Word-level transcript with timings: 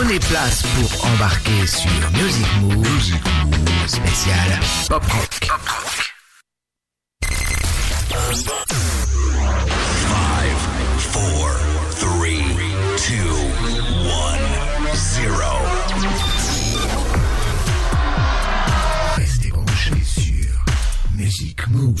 Prenez 0.00 0.20
place 0.20 0.62
pour 0.62 1.06
embarquer 1.06 1.66
sur 1.66 1.90
Music 2.12 2.46
Move, 2.60 2.84
spécial 3.88 4.60
Pop 4.88 5.02
Rock. 5.02 5.48
Five, 10.06 10.60
four, 10.98 11.50
three, 11.96 12.44
two, 12.96 13.34
one, 14.06 14.94
zero. 14.94 15.50
Restez 19.16 19.50
branchés 19.50 20.04
sur 20.04 20.64
Music 21.16 21.66
Move. 21.70 21.96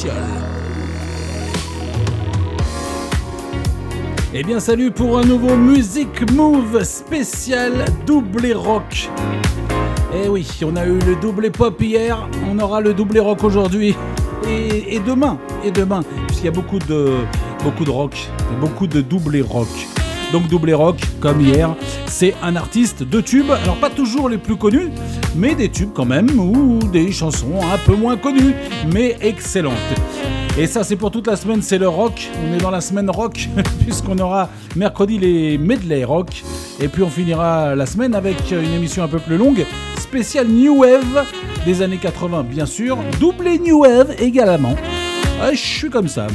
Spécial. 0.00 0.16
Eh 4.32 4.42
bien 4.42 4.60
salut 4.60 4.90
pour 4.90 5.18
un 5.18 5.24
nouveau 5.24 5.56
Music 5.56 6.30
Move 6.32 6.82
spécial 6.84 7.84
doublé 8.06 8.54
rock. 8.54 9.10
Eh 10.14 10.28
oui, 10.28 10.48
on 10.64 10.76
a 10.76 10.86
eu 10.86 10.98
le 11.00 11.16
doublé 11.16 11.50
pop 11.50 11.80
hier, 11.82 12.28
on 12.50 12.58
aura 12.58 12.80
le 12.80 12.94
doublé 12.94 13.20
rock 13.20 13.44
aujourd'hui. 13.44 13.94
Et, 14.48 14.94
et 14.94 15.00
demain, 15.00 15.38
et 15.64 15.70
demain, 15.70 16.02
puisqu'il 16.26 16.46
y 16.46 16.48
a 16.48 16.52
beaucoup 16.52 16.78
de, 16.78 17.16
beaucoup 17.62 17.84
de 17.84 17.90
rock, 17.90 18.14
et 18.50 18.60
beaucoup 18.60 18.86
de 18.86 19.02
doublé 19.02 19.42
rock. 19.42 19.68
Donc 20.32 20.46
doublé 20.48 20.74
rock, 20.74 20.96
comme 21.18 21.40
hier, 21.40 21.74
c'est 22.06 22.34
un 22.42 22.54
artiste 22.54 23.02
de 23.02 23.20
tubes, 23.20 23.50
alors 23.50 23.76
pas 23.76 23.90
toujours 23.90 24.28
les 24.28 24.38
plus 24.38 24.56
connus, 24.56 24.90
mais 25.34 25.56
des 25.56 25.68
tubes 25.68 25.90
quand 25.92 26.04
même, 26.04 26.38
ou 26.38 26.78
des 26.92 27.10
chansons 27.10 27.60
un 27.72 27.78
peu 27.78 27.96
moins 27.96 28.16
connues, 28.16 28.54
mais 28.92 29.16
excellentes. 29.20 29.74
Et 30.58 30.66
ça, 30.66 30.84
c'est 30.84 30.96
pour 30.96 31.10
toute 31.10 31.26
la 31.26 31.36
semaine, 31.36 31.62
c'est 31.62 31.78
le 31.78 31.88
rock. 31.88 32.28
On 32.44 32.54
est 32.54 32.60
dans 32.60 32.70
la 32.70 32.80
semaine 32.80 33.08
rock, 33.10 33.48
puisqu'on 33.80 34.18
aura 34.18 34.50
mercredi 34.76 35.18
les 35.18 35.58
medley 35.58 36.04
rock. 36.04 36.42
Et 36.80 36.88
puis 36.88 37.02
on 37.02 37.08
finira 37.08 37.74
la 37.74 37.86
semaine 37.86 38.14
avec 38.14 38.50
une 38.50 38.72
émission 38.72 39.02
un 39.02 39.08
peu 39.08 39.18
plus 39.18 39.36
longue, 39.36 39.64
spéciale 39.98 40.48
New 40.48 40.78
Wave 40.82 41.26
des 41.64 41.82
années 41.82 41.98
80, 41.98 42.44
bien 42.44 42.66
sûr. 42.66 42.98
Doublé 43.18 43.58
New 43.58 43.80
Wave 43.80 44.14
également. 44.18 44.76
Ah, 45.42 45.52
je 45.52 45.58
suis 45.58 45.90
comme 45.90 46.08
ça. 46.08 46.26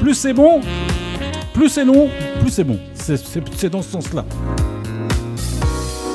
Plus 0.00 0.14
c'est 0.14 0.32
bon, 0.32 0.60
plus 1.52 1.68
c'est 1.68 1.84
long, 1.84 2.08
plus 2.40 2.50
c'est 2.50 2.64
bon. 2.64 2.78
C'est- 2.94 3.68
dans 3.70 3.82
ce 3.82 3.90
sens-là. 3.90 4.24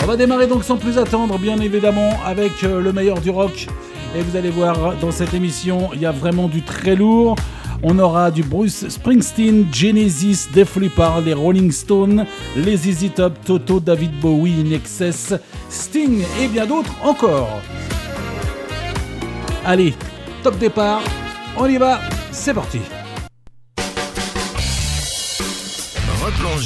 On 0.04 0.06
va 0.08 0.18
démarrer 0.18 0.48
donc 0.48 0.64
sans 0.64 0.78
plus 0.78 0.98
attendre, 0.98 1.38
bien 1.40 1.58
évidemment, 1.60 2.12
avec 2.26 2.52
euh, 2.64 2.80
le 2.82 2.92
meilleur 2.94 3.20
du 3.22 3.30
rock. 3.32 3.68
Et 4.16 4.22
vous 4.22 4.38
allez 4.38 4.50
voir, 4.52 4.96
dans 5.02 5.12
cette 5.12 5.34
émission, 5.34 5.90
il 5.94 6.02
y 6.02 6.06
a 6.06 6.12
vraiment 6.12 6.48
du 6.48 6.62
très 6.62 6.96
lourd. 6.96 7.36
On 7.84 8.00
aura 8.00 8.32
du 8.32 8.44
Bruce 8.44 8.88
Springsteen, 8.88 9.66
Genesis, 9.74 10.48
Def 10.54 10.76
Leppard, 10.78 11.22
les 11.22 11.34
Rolling 11.34 11.72
Stones, 11.72 12.26
les 12.56 12.78
ZZ 12.78 13.12
Top, 13.16 13.34
Toto, 13.46 13.80
David 13.80 14.20
Bowie, 14.20 14.64
Nexus, 14.64 15.36
Sting 15.70 16.24
et 16.42 16.48
bien 16.48 16.66
d'autres 16.66 16.94
encore. 17.04 17.60
Allez, 19.66 19.94
top 20.44 20.58
départ, 20.60 21.02
on 21.58 21.66
y 21.66 21.78
va, 21.78 22.00
c'est 22.32 22.54
parti. 22.54 22.80
Dans 26.56 26.62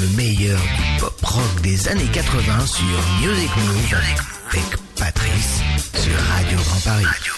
le 0.00 0.16
meilleur 0.16 0.58
du 0.58 0.98
pop 0.98 1.20
rock 1.22 1.60
des 1.62 1.88
années 1.88 2.08
80 2.10 2.66
sur 2.66 2.84
Music 3.20 3.50
Move 3.54 3.94
avec 4.50 4.64
Patrice 4.98 5.60
sur 5.92 6.18
Radio 6.18 6.56
Grand 6.56 6.80
Paris. 6.80 7.35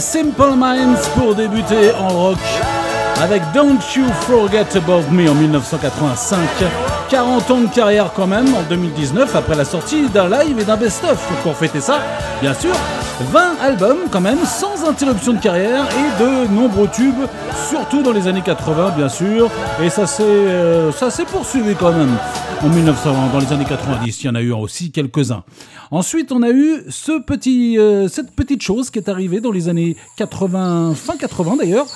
Simple 0.00 0.54
Minds 0.56 1.00
pour 1.14 1.34
débuter 1.34 1.92
en 1.98 2.08
rock 2.08 2.38
avec 3.22 3.42
Don't 3.54 3.78
You 3.94 4.04
Forget 4.22 4.76
About 4.76 5.10
Me 5.10 5.30
en 5.30 5.34
1985. 5.34 6.38
40 7.08 7.50
ans 7.50 7.60
de 7.60 7.68
carrière 7.68 8.10
quand 8.14 8.26
même 8.26 8.54
en 8.54 8.62
2019 8.68 9.34
après 9.34 9.54
la 9.54 9.64
sortie 9.64 10.08
d'un 10.08 10.28
live 10.28 10.58
et 10.60 10.64
d'un 10.64 10.76
best-of 10.76 11.18
pour 11.42 11.56
fêter 11.56 11.80
ça, 11.80 12.00
bien 12.42 12.52
sûr. 12.52 12.74
20 13.32 13.40
albums 13.62 14.08
quand 14.10 14.20
même 14.20 14.44
sans 14.44 14.86
interruption 14.86 15.32
de 15.32 15.38
carrière 15.38 15.84
et 15.84 16.22
de 16.22 16.52
nombreux 16.52 16.88
tubes, 16.88 17.24
surtout 17.70 18.02
dans 18.02 18.12
les 18.12 18.28
années 18.28 18.42
80 18.42 18.92
bien 18.96 19.08
sûr. 19.08 19.50
Et 19.82 19.88
ça 19.88 20.06
s'est 20.06 20.22
euh, 20.24 20.92
ça 20.92 21.10
s'est 21.10 21.24
poursuivi 21.24 21.74
quand 21.74 21.92
même 21.92 22.16
en 22.62 22.68
1900, 22.68 23.32
dans 23.32 23.38
les 23.38 23.52
années 23.52 23.64
90. 23.64 24.22
Il 24.22 24.26
y 24.26 24.28
en 24.28 24.34
a 24.34 24.40
eu 24.40 24.52
aussi 24.52 24.90
quelques-uns. 24.90 25.42
Ensuite, 25.90 26.32
on 26.32 26.42
a 26.42 26.50
eu 26.50 26.84
euh, 27.78 28.08
cette 28.08 28.34
petite 28.34 28.62
chose 28.62 28.90
qui 28.90 28.98
est 28.98 29.08
arrivée 29.08 29.40
dans 29.40 29.52
les 29.52 29.68
années 29.68 29.96
80, 30.16 30.94
fin 30.94 31.16
80 31.16 31.56
d'ailleurs, 31.56 31.86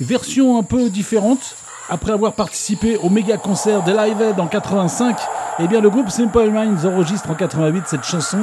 version 0.00 0.58
un 0.58 0.62
peu 0.62 0.90
différente. 0.90 1.56
Après 1.88 2.12
avoir 2.12 2.34
participé 2.34 2.96
au 2.98 3.10
méga 3.10 3.36
concert 3.36 3.82
de 3.82 3.92
Live 3.92 4.20
Aid 4.20 4.38
en 4.38 4.46
85, 4.46 5.16
eh 5.58 5.66
bien 5.66 5.80
le 5.80 5.90
groupe 5.90 6.08
Simple 6.08 6.50
Minds 6.50 6.86
enregistre 6.86 7.30
en 7.30 7.34
88 7.34 7.82
cette 7.86 8.04
chanson 8.04 8.38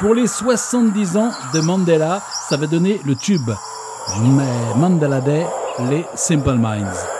pour 0.00 0.14
les 0.14 0.26
70 0.26 1.16
ans 1.16 1.30
de 1.52 1.60
Mandela. 1.60 2.22
Ça 2.48 2.56
va 2.56 2.66
donner 2.66 3.00
le 3.04 3.14
tube. 3.14 3.50
Mais 4.22 4.74
Mandela 4.76 5.20
Day, 5.20 5.44
les 5.90 6.04
Simple 6.14 6.54
Minds. 6.54 7.17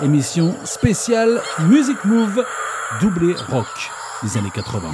Émission 0.00 0.54
spéciale 0.64 1.42
Music 1.68 2.04
Move 2.04 2.44
doublé 3.00 3.34
rock 3.48 3.90
des 4.22 4.38
années 4.38 4.50
80. 4.54 4.90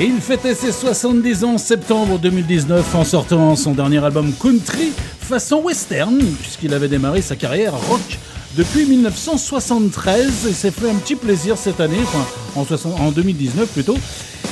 Et 0.00 0.04
il 0.04 0.20
fêtait 0.20 0.54
ses 0.54 0.70
70 0.70 1.42
ans 1.42 1.54
en 1.54 1.58
septembre 1.58 2.20
2019 2.20 2.94
en 2.94 3.02
sortant 3.02 3.56
son 3.56 3.72
dernier 3.72 4.04
album 4.04 4.32
Country 4.32 4.92
façon 5.18 5.56
western, 5.56 6.16
puisqu'il 6.40 6.72
avait 6.72 6.86
démarré 6.86 7.20
sa 7.20 7.34
carrière 7.34 7.72
rock 7.88 8.18
depuis 8.56 8.86
1973 8.86 10.46
et 10.46 10.52
s'est 10.52 10.70
fait 10.70 10.88
un 10.88 10.94
petit 10.94 11.16
plaisir 11.16 11.58
cette 11.58 11.80
année, 11.80 11.98
enfin 12.00 12.24
en, 12.54 13.06
en 13.06 13.10
2019 13.10 13.68
plutôt. 13.72 13.98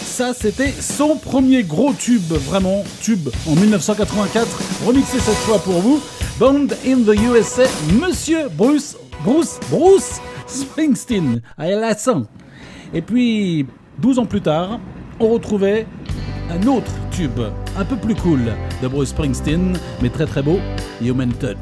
Ça, 0.04 0.34
c'était 0.34 0.74
son 0.80 1.14
premier 1.14 1.62
gros 1.62 1.92
tube, 1.92 2.32
vraiment 2.32 2.82
tube, 3.00 3.28
en 3.48 3.54
1984, 3.54 4.46
remixé 4.84 5.20
cette 5.20 5.34
fois 5.34 5.60
pour 5.60 5.80
vous. 5.80 6.00
Bond 6.40 6.66
in 6.84 7.02
the 7.04 7.16
USA, 7.20 7.68
Monsieur 8.00 8.48
Bruce, 8.50 8.96
Bruce, 9.24 9.60
Bruce 9.70 10.20
Springsteen, 10.48 11.40
à 11.56 11.68
la 11.68 11.94
Et 12.92 13.00
puis, 13.00 13.64
12 13.98 14.18
ans 14.18 14.26
plus 14.26 14.42
tard, 14.42 14.80
on 15.20 15.28
retrouvait 15.28 15.86
un 16.50 16.66
autre 16.66 16.92
tube, 17.10 17.40
un 17.76 17.84
peu 17.84 17.96
plus 17.96 18.14
cool, 18.14 18.52
de 18.82 18.88
Bruce 18.88 19.10
Springsteen, 19.10 19.76
mais 20.02 20.10
très 20.10 20.26
très 20.26 20.42
beau, 20.42 20.58
Human 21.02 21.32
Touch. 21.32 21.55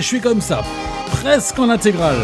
Je 0.00 0.06
suis 0.06 0.20
comme 0.20 0.40
ça, 0.40 0.62
presque 1.10 1.58
en 1.58 1.68
intégrale. 1.68 2.16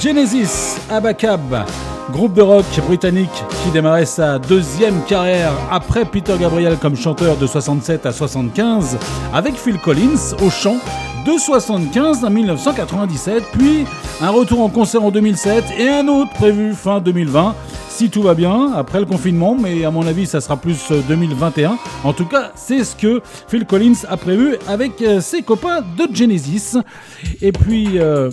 Genesis, 0.00 0.78
Abacab, 0.90 1.64
groupe 2.10 2.34
de 2.34 2.42
rock 2.42 2.66
britannique 2.86 3.30
qui 3.62 3.70
démarrait 3.70 4.04
sa 4.04 4.38
deuxième 4.38 5.02
carrière 5.04 5.52
après 5.70 6.04
Peter 6.04 6.34
Gabriel 6.38 6.76
comme 6.76 6.96
chanteur 6.96 7.36
de 7.36 7.46
67 7.46 8.04
à 8.06 8.12
75 8.12 8.98
avec 9.32 9.54
Phil 9.54 9.78
Collins 9.78 10.34
au 10.44 10.50
chant 10.50 10.76
de 11.24 11.38
75 11.38 12.24
à 12.24 12.30
1997, 12.30 13.44
puis 13.52 13.86
un 14.20 14.30
retour 14.30 14.60
en 14.60 14.68
concert 14.68 15.04
en 15.04 15.10
2007 15.10 15.64
et 15.78 15.88
un 15.88 16.08
autre 16.08 16.32
prévu 16.32 16.74
fin 16.74 17.00
2020 17.00 17.54
si 18.02 18.10
tout 18.10 18.22
va 18.22 18.34
bien 18.34 18.72
après 18.74 18.98
le 18.98 19.06
confinement, 19.06 19.54
mais 19.54 19.84
à 19.84 19.92
mon 19.92 20.04
avis 20.04 20.26
ça 20.26 20.40
sera 20.40 20.56
plus 20.56 20.90
2021. 20.90 21.78
En 22.02 22.12
tout 22.12 22.24
cas, 22.24 22.50
c'est 22.56 22.82
ce 22.82 22.96
que 22.96 23.22
Phil 23.46 23.64
Collins 23.64 23.94
a 24.08 24.16
prévu 24.16 24.56
avec 24.66 25.00
euh, 25.02 25.20
ses 25.20 25.42
copains 25.42 25.82
de 25.82 26.12
Genesis. 26.12 26.78
Et 27.40 27.52
puis 27.52 28.00
euh, 28.00 28.28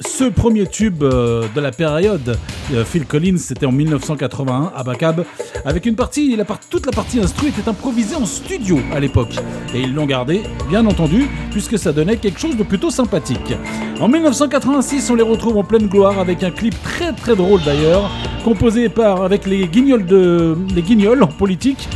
ce 0.00 0.24
premier 0.24 0.66
tube 0.66 1.02
euh, 1.02 1.46
de 1.54 1.60
la 1.60 1.70
période, 1.70 2.36
euh, 2.72 2.84
Phil 2.84 3.06
Collins, 3.06 3.38
c'était 3.38 3.66
en 3.66 3.72
1981 3.72 4.72
à 4.74 4.82
Bacab, 4.82 5.24
avec 5.64 5.86
une 5.86 5.94
partie, 5.94 6.34
la 6.34 6.44
toute 6.68 6.86
la 6.86 6.92
partie 6.92 7.20
instru 7.20 7.48
était 7.48 7.68
improvisée 7.68 8.16
en 8.16 8.26
studio 8.26 8.78
à 8.92 9.00
l'époque. 9.00 9.36
Et 9.74 9.82
ils 9.82 9.94
l'ont 9.94 10.06
gardé, 10.06 10.42
bien 10.68 10.84
entendu, 10.86 11.28
puisque 11.52 11.78
ça 11.78 11.92
donnait 11.92 12.16
quelque 12.16 12.40
chose 12.40 12.56
de 12.56 12.64
plutôt 12.64 12.90
sympathique. 12.90 13.54
En 14.00 14.08
1986, 14.08 15.10
on 15.10 15.14
les 15.14 15.22
retrouve 15.22 15.56
en 15.58 15.64
pleine 15.64 15.86
gloire 15.86 16.18
avec 16.18 16.42
un 16.42 16.50
clip 16.50 16.74
très 16.82 17.12
très 17.12 17.36
drôle 17.36 17.62
d'ailleurs, 17.62 18.10
composé 18.44 18.90
par 18.90 19.22
avec 19.22 19.46
les 19.46 19.66
guignols 19.66 20.04
de 20.04 20.56
les 20.74 20.82
guignols 20.82 21.22
en 21.22 21.28
politique. 21.28 21.88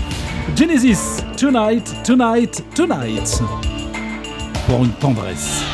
Genesis, 0.56 1.22
Tonight, 1.36 1.94
Tonight, 2.04 2.64
Tonight. 2.74 3.42
Pour 4.66 4.82
une 4.82 4.92
tendresse. 4.92 5.67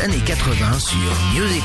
Années 0.00 0.20
80 0.24 0.78
sur 0.78 0.98
Music 1.34 1.64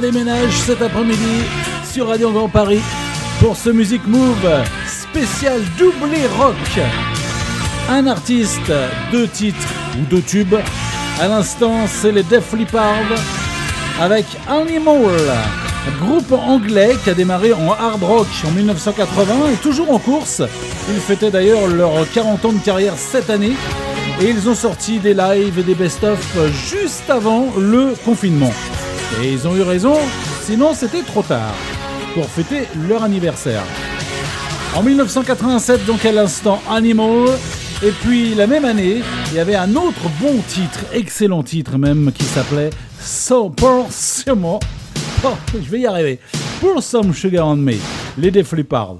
déménage 0.00 0.52
cet 0.52 0.80
après-midi 0.80 1.42
sur 1.84 2.08
Radio 2.08 2.30
Grand 2.30 2.48
Paris 2.48 2.80
pour 3.40 3.56
ce 3.56 3.70
Music 3.70 4.00
Move 4.06 4.64
spécial 4.86 5.60
doublé 5.78 6.26
rock. 6.38 6.54
Un 7.90 8.06
artiste, 8.06 8.72
deux 9.10 9.28
titres 9.28 9.58
ou 9.98 10.04
deux 10.08 10.22
tubes. 10.22 10.54
À 11.20 11.28
l'instant, 11.28 11.86
c'est 11.86 12.12
les 12.12 12.22
Def 12.22 12.52
Leppard 12.52 13.04
avec 14.00 14.24
Animal, 14.48 15.10
groupe 16.00 16.32
anglais 16.32 16.96
qui 17.04 17.10
a 17.10 17.14
démarré 17.14 17.52
en 17.52 17.72
hard 17.72 18.02
rock 18.02 18.28
en 18.46 18.50
1980 18.52 19.34
et 19.52 19.56
toujours 19.56 19.92
en 19.92 19.98
course. 19.98 20.42
Ils 20.88 21.00
fêtaient 21.00 21.30
d'ailleurs 21.30 21.66
leurs 21.66 22.10
40 22.10 22.44
ans 22.44 22.52
de 22.52 22.60
carrière 22.60 22.94
cette 22.96 23.30
année 23.30 23.52
et 24.20 24.28
ils 24.30 24.48
ont 24.48 24.54
sorti 24.54 25.00
des 25.00 25.14
lives 25.14 25.58
et 25.58 25.62
des 25.62 25.74
best-of 25.74 26.20
juste 26.70 27.10
avant 27.10 27.48
le 27.58 27.94
confinement. 28.04 28.52
Et 29.20 29.32
ils 29.32 29.46
ont 29.46 29.54
eu 29.54 29.62
raison, 29.62 29.94
sinon 30.42 30.72
c'était 30.74 31.02
trop 31.02 31.22
tard 31.22 31.54
pour 32.14 32.26
fêter 32.26 32.66
leur 32.88 33.02
anniversaire. 33.02 33.62
En 34.74 34.82
1987, 34.82 35.84
donc 35.84 36.04
à 36.04 36.12
l'instant 36.12 36.62
Animal, 36.70 37.28
et 37.82 37.90
puis 37.90 38.34
la 38.34 38.46
même 38.46 38.64
année, 38.64 39.02
il 39.30 39.34
y 39.34 39.38
avait 39.38 39.54
un 39.54 39.74
autre 39.76 40.08
bon 40.20 40.38
titre, 40.48 40.80
excellent 40.92 41.42
titre 41.42 41.78
même, 41.78 42.10
qui 42.12 42.24
s'appelait 42.24 42.70
So 43.00 43.50
Pour 43.50 43.92
Some 43.92 44.44
oh, 44.44 44.58
je 45.54 45.70
vais 45.70 45.80
y 45.80 45.86
arriver. 45.86 46.18
Pour 46.60 46.82
Some 46.82 47.12
Sugar 47.12 47.46
on 47.46 47.56
Me, 47.56 47.74
les 48.16 48.30
Def 48.30 48.52
Leppard. 48.52 48.96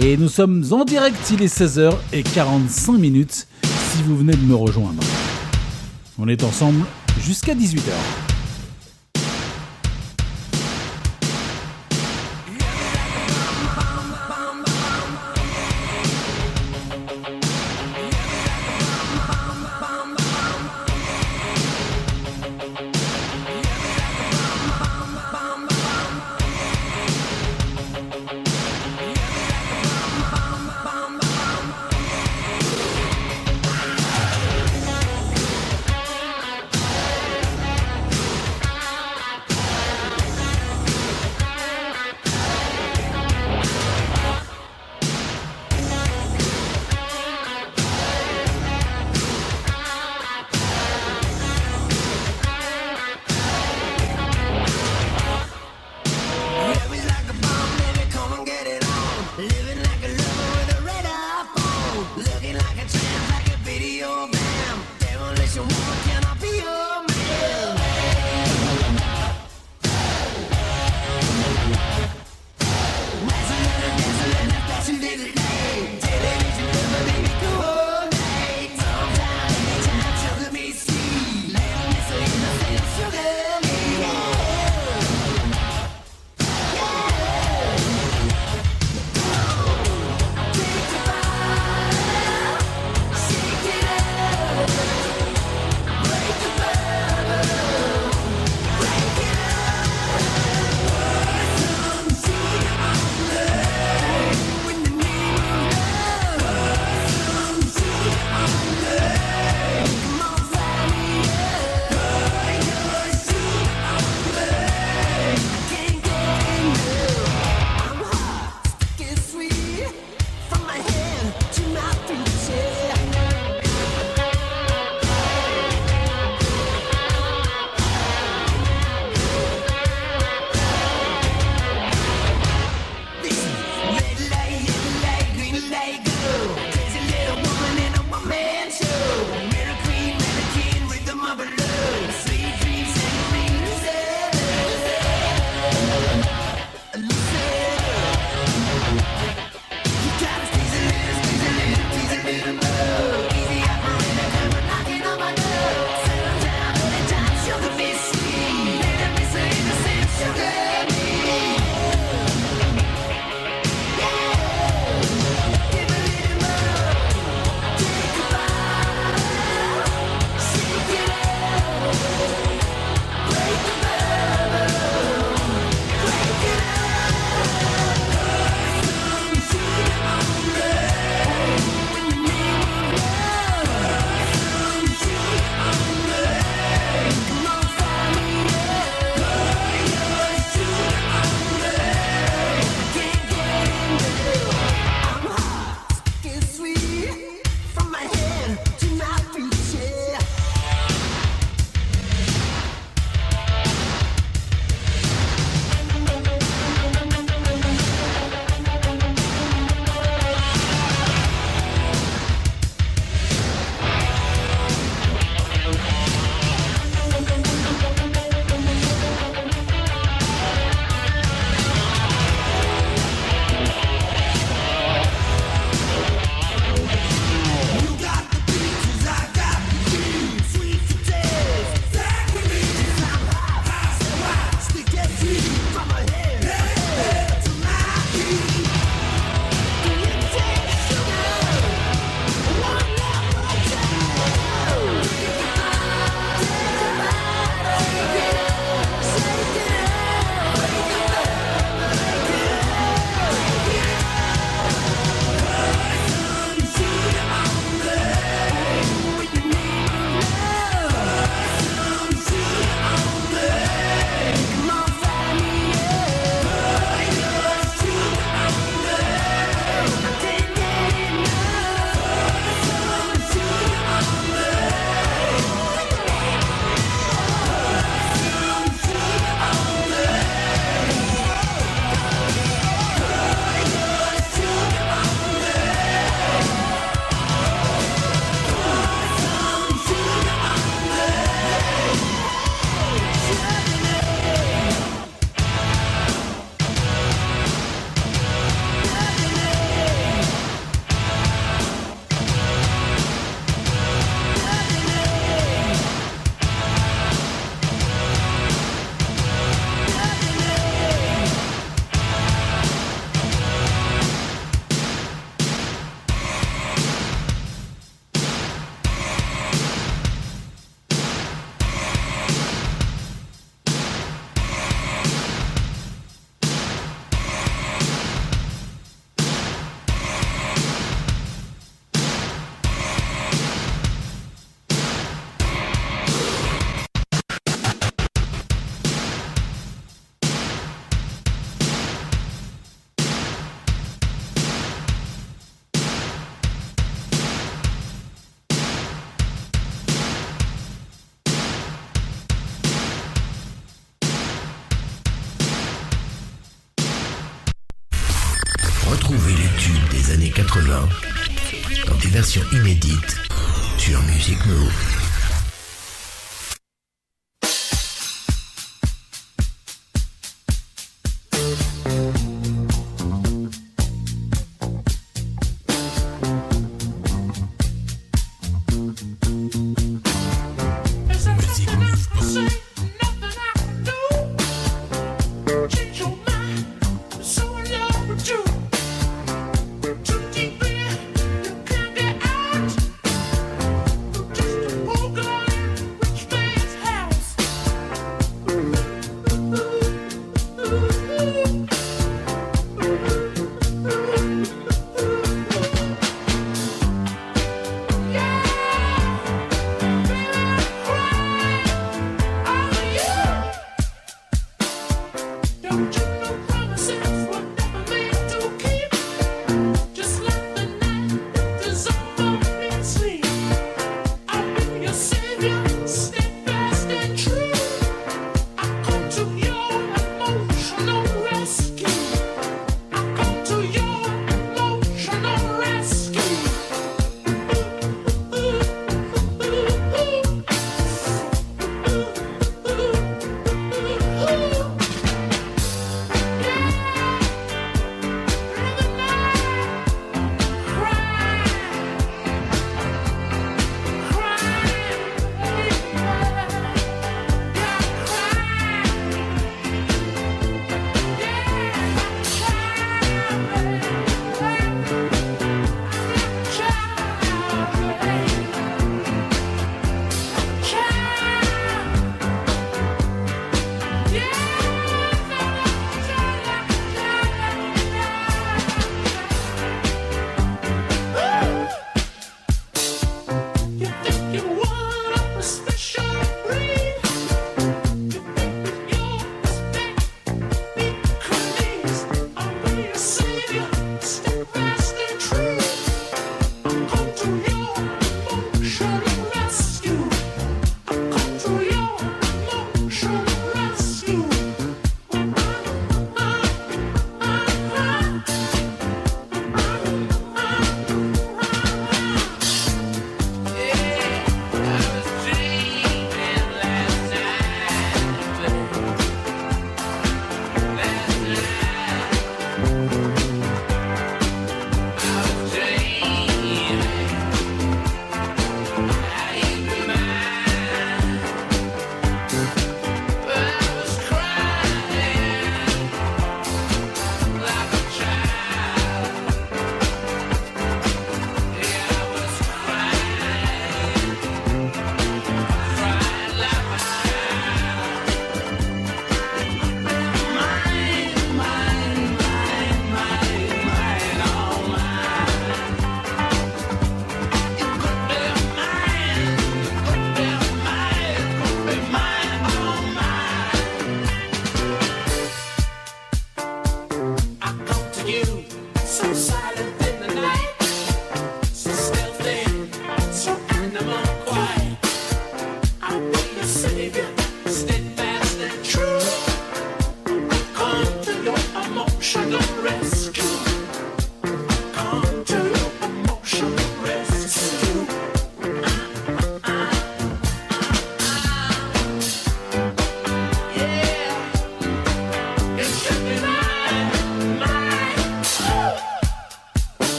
Et 0.00 0.16
nous 0.16 0.28
sommes 0.28 0.64
en 0.70 0.84
direct, 0.84 1.18
il 1.32 1.42
est 1.42 1.60
16h45 1.60 2.96
minutes 2.96 3.46
si 3.62 4.02
vous 4.02 4.16
venez 4.16 4.34
de 4.34 4.44
me 4.44 4.54
rejoindre. 4.54 5.02
On 6.18 6.28
est 6.28 6.42
ensemble 6.42 6.84
jusqu'à 7.20 7.54
18h. 7.54 8.23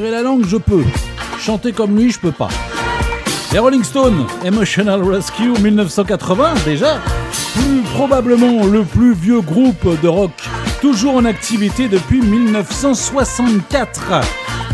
Tirer 0.00 0.12
la 0.12 0.22
langue, 0.22 0.46
je 0.46 0.56
peux. 0.56 0.82
Chanter 1.38 1.72
comme 1.72 1.94
lui, 1.94 2.10
je 2.10 2.18
peux 2.18 2.32
pas. 2.32 2.48
Les 3.52 3.58
Rolling 3.58 3.84
Stones, 3.84 4.24
Emotional 4.42 5.02
Rescue 5.02 5.50
1980 5.60 6.54
déjà, 6.64 7.02
plus 7.52 7.82
probablement 7.92 8.64
le 8.64 8.82
plus 8.82 9.12
vieux 9.12 9.42
groupe 9.42 10.00
de 10.00 10.08
rock 10.08 10.30
toujours 10.80 11.16
en 11.16 11.26
activité 11.26 11.88
depuis 11.88 12.22
1964. 12.22 14.22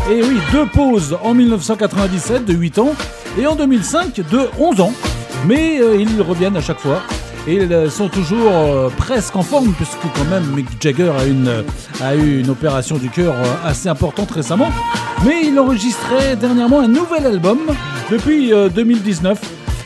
Et 0.09 0.23
oui, 0.23 0.37
deux 0.53 0.65
pauses 0.65 1.17
en 1.21 1.33
1997 1.33 2.45
de 2.45 2.53
8 2.53 2.79
ans 2.79 2.93
et 3.37 3.45
en 3.45 3.57
2005 3.57 4.21
de 4.31 4.47
11 4.57 4.79
ans. 4.79 4.93
Mais 5.45 5.81
euh, 5.81 5.97
ils 5.99 6.21
reviennent 6.21 6.55
à 6.55 6.61
chaque 6.61 6.79
fois. 6.79 7.01
Ils 7.49 7.73
euh, 7.73 7.89
sont 7.89 8.07
toujours 8.07 8.49
euh, 8.49 8.87
presque 8.95 9.35
en 9.35 9.43
forme, 9.43 9.73
puisque 9.73 9.99
quand 10.15 10.23
même 10.29 10.45
Mick 10.55 10.81
Jagger 10.81 11.11
a, 11.11 11.23
a 12.05 12.15
eu 12.15 12.39
une 12.39 12.49
opération 12.49 12.95
du 12.95 13.09
cœur 13.09 13.35
assez 13.65 13.89
importante 13.89 14.31
récemment. 14.31 14.71
Mais 15.25 15.47
il 15.47 15.59
enregistrait 15.59 16.35
dernièrement 16.35 16.79
un 16.79 16.87
nouvel 16.87 17.25
album 17.25 17.59
depuis 18.11 18.53
euh, 18.53 18.69
2019. 18.69 19.39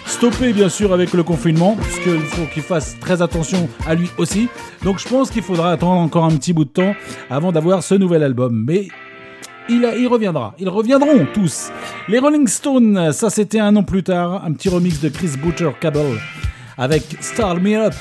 Stoppé 0.06 0.52
bien 0.52 0.68
sûr 0.68 0.94
avec 0.94 1.14
le 1.14 1.24
confinement, 1.24 1.78
puisqu'il 1.82 2.20
faut 2.22 2.46
qu'il 2.54 2.64
fasse 2.64 3.00
très 3.00 3.22
attention 3.22 3.70
à 3.88 3.96
lui 3.96 4.10
aussi. 4.18 4.50
Donc 4.84 5.00
je 5.00 5.08
pense 5.08 5.32
qu'il 5.32 5.42
faudra 5.42 5.72
attendre 5.72 6.02
encore 6.02 6.26
un 6.26 6.36
petit 6.36 6.54
bout 6.54 6.66
de 6.66 6.70
temps 6.70 6.94
avant 7.30 7.52
d'avoir 7.52 7.82
ce 7.82 7.96
nouvel 7.96 8.24
album. 8.24 8.66
Mais 8.68 8.90
il, 9.70 10.08
reviendra. 10.08 10.54
Ils 10.60 10.70
reviendront 10.70 11.26
tous. 11.34 11.72
Les 12.10 12.20
Rolling 12.20 12.48
Stones, 12.48 13.14
ça 13.14 13.30
c'était 13.30 13.60
un 13.60 13.76
an 13.78 13.84
plus 13.84 14.04
tard. 14.04 14.44
Un 14.46 14.52
petit 14.52 14.70
remix 14.70 15.00
de 15.00 15.10
Chris 15.10 15.32
Butcher 15.42 15.72
Cable 15.80 16.20
avec 16.78 17.04
start 17.22 17.62
me 17.62 17.76
up, 17.76 17.94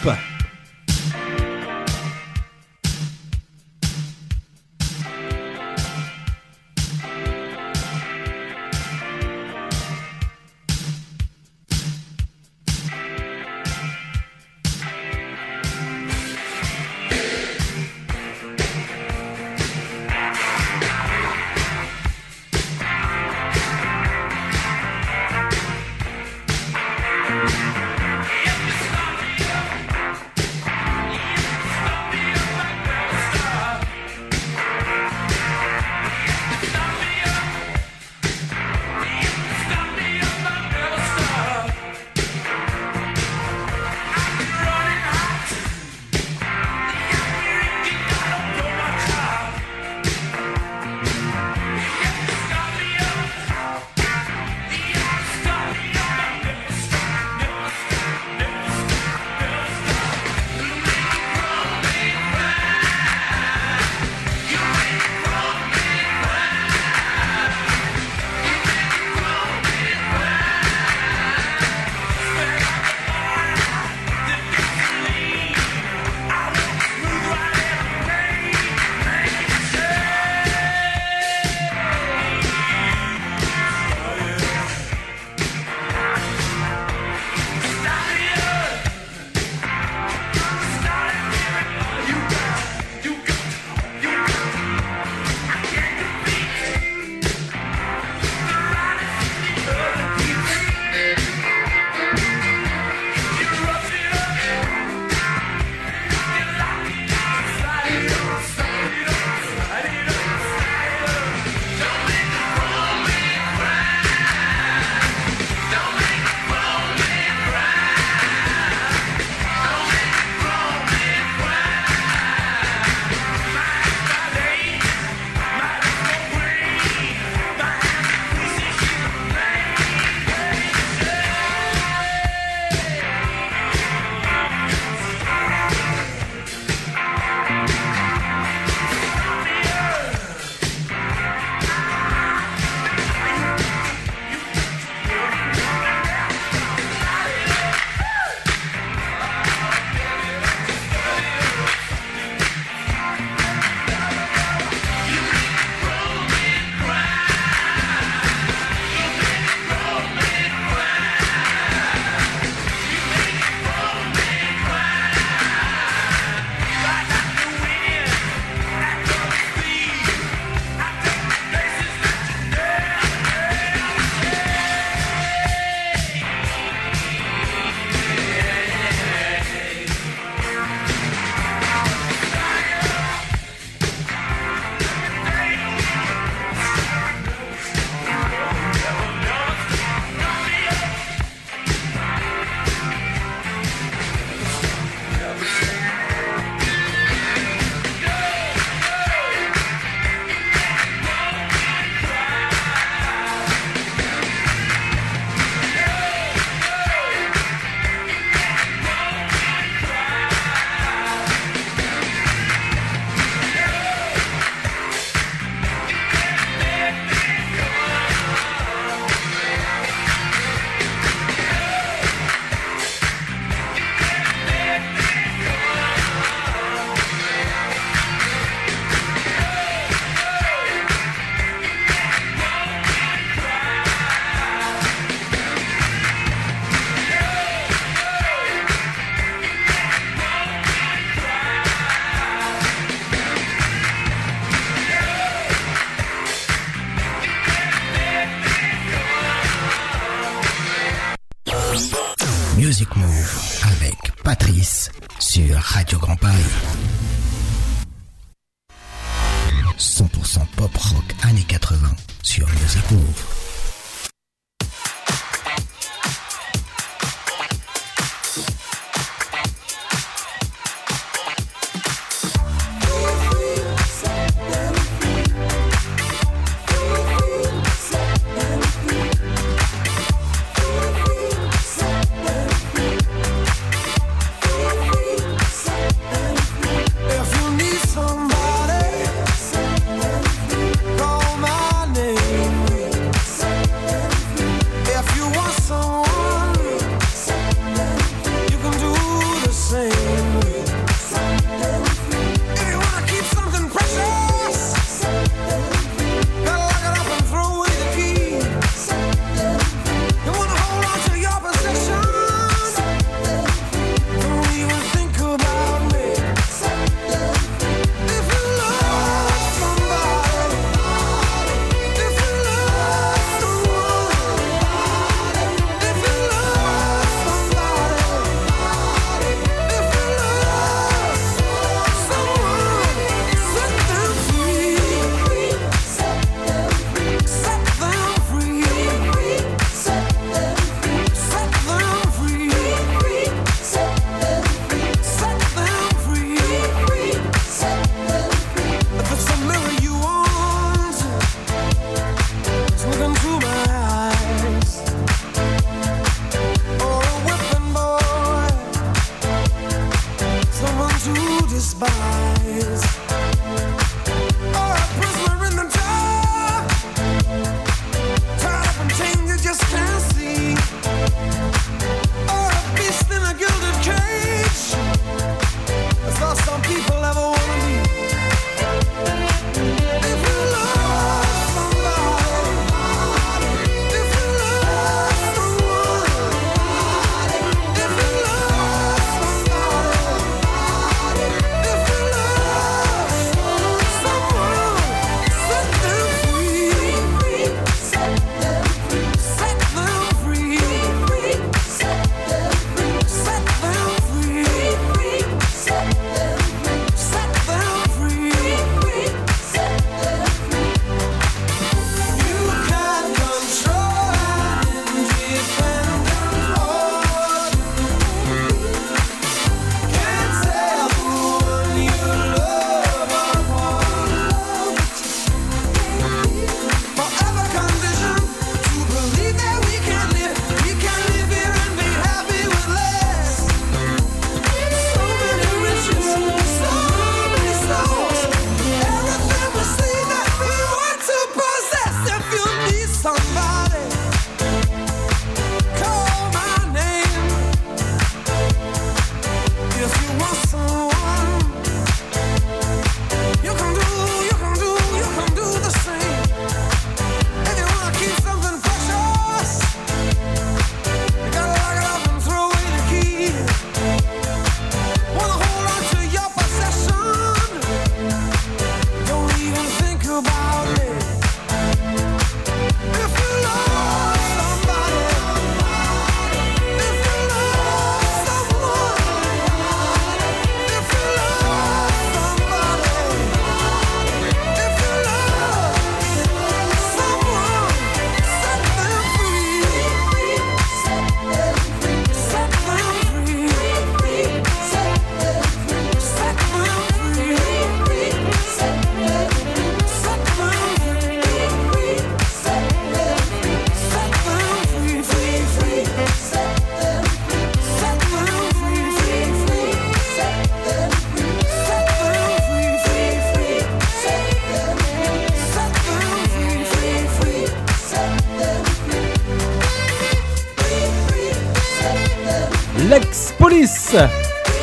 l'ex-police 522.91 523.95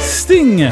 Sting, 0.02 0.68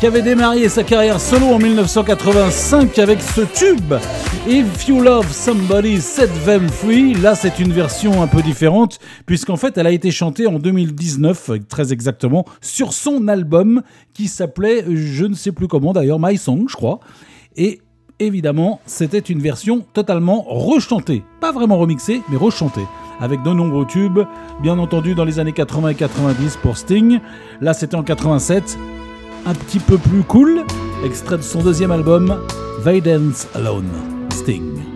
qui 0.00 0.06
avait 0.06 0.22
démarré 0.22 0.70
sa 0.70 0.82
carrière 0.82 1.20
solo 1.20 1.44
en 1.48 1.58
1985 1.58 2.98
avec 2.98 3.20
ce 3.20 3.42
tube 3.42 3.92
If 4.48 4.88
You 4.88 5.02
Love 5.02 5.30
Somebody 5.30 6.00
Set 6.00 6.30
Them 6.46 6.66
Free. 6.66 7.12
Là, 7.12 7.34
c'est 7.34 7.58
une 7.58 7.74
version 7.74 8.22
un 8.22 8.26
peu 8.26 8.40
différente, 8.40 9.00
puisqu'en 9.26 9.56
fait, 9.56 9.76
elle 9.76 9.86
a 9.86 9.90
été 9.90 10.10
chantée 10.10 10.46
en 10.46 10.58
2019, 10.58 11.50
très 11.68 11.92
exactement, 11.92 12.46
sur 12.62 12.94
son 12.94 13.28
album 13.28 13.82
qui 14.14 14.26
s'appelait, 14.26 14.86
je 14.88 15.26
ne 15.26 15.34
sais 15.34 15.52
plus 15.52 15.68
comment 15.68 15.92
d'ailleurs, 15.92 16.18
My 16.18 16.38
Song, 16.38 16.64
je 16.70 16.76
crois. 16.76 17.00
Et 17.54 17.82
évidemment, 18.18 18.80
c'était 18.86 19.18
une 19.18 19.42
version 19.42 19.84
totalement 19.92 20.40
rechantée. 20.48 21.22
Pas 21.42 21.52
vraiment 21.52 21.76
remixée, 21.76 22.22
mais 22.30 22.38
rechantée 22.38 22.86
avec 23.20 23.42
de 23.42 23.50
nombreux 23.50 23.86
tubes, 23.86 24.20
bien 24.60 24.78
entendu 24.78 25.14
dans 25.14 25.24
les 25.24 25.38
années 25.38 25.52
80 25.52 25.88
et 25.90 25.94
90 25.94 26.58
pour 26.62 26.76
Sting. 26.76 27.20
Là, 27.60 27.74
c'était 27.74 27.96
en 27.96 28.02
87, 28.02 28.78
un 29.46 29.54
petit 29.54 29.80
peu 29.80 29.98
plus 29.98 30.22
cool, 30.22 30.64
extrait 31.04 31.38
de 31.38 31.42
son 31.42 31.62
deuxième 31.62 31.90
album, 31.90 32.38
They 32.84 33.02
Alone, 33.54 33.90
Sting. 34.30 34.87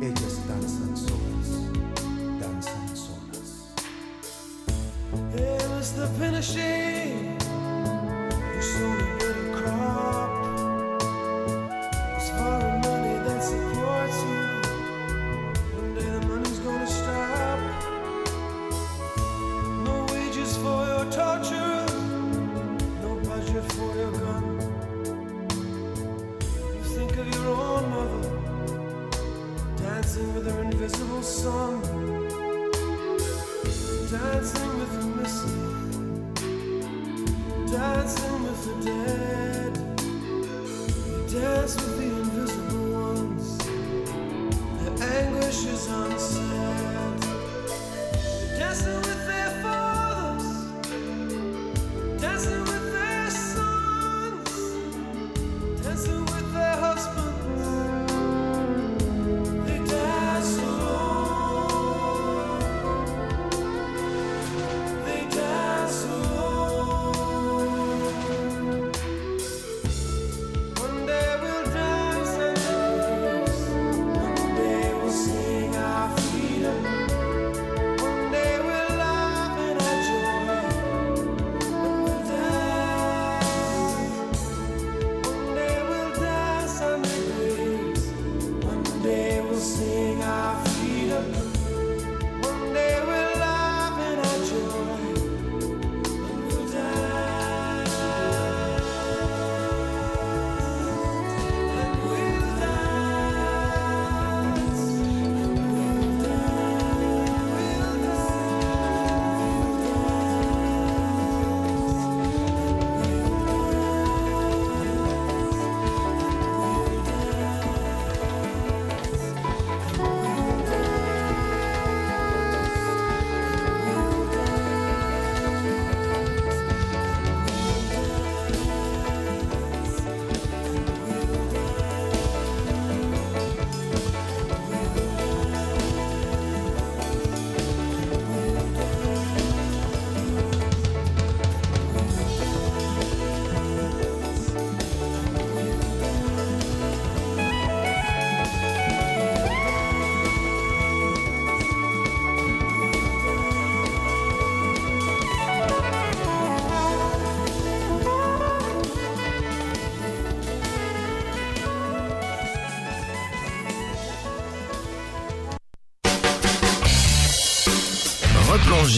ellas 0.00 0.38
danzan 0.46 0.96
solas, 0.96 1.48
danzan 2.40 2.96
solas. 2.96 3.74
It 5.34 5.68
was 5.70 5.92
the 5.92 6.06
finishing. 6.18 7.07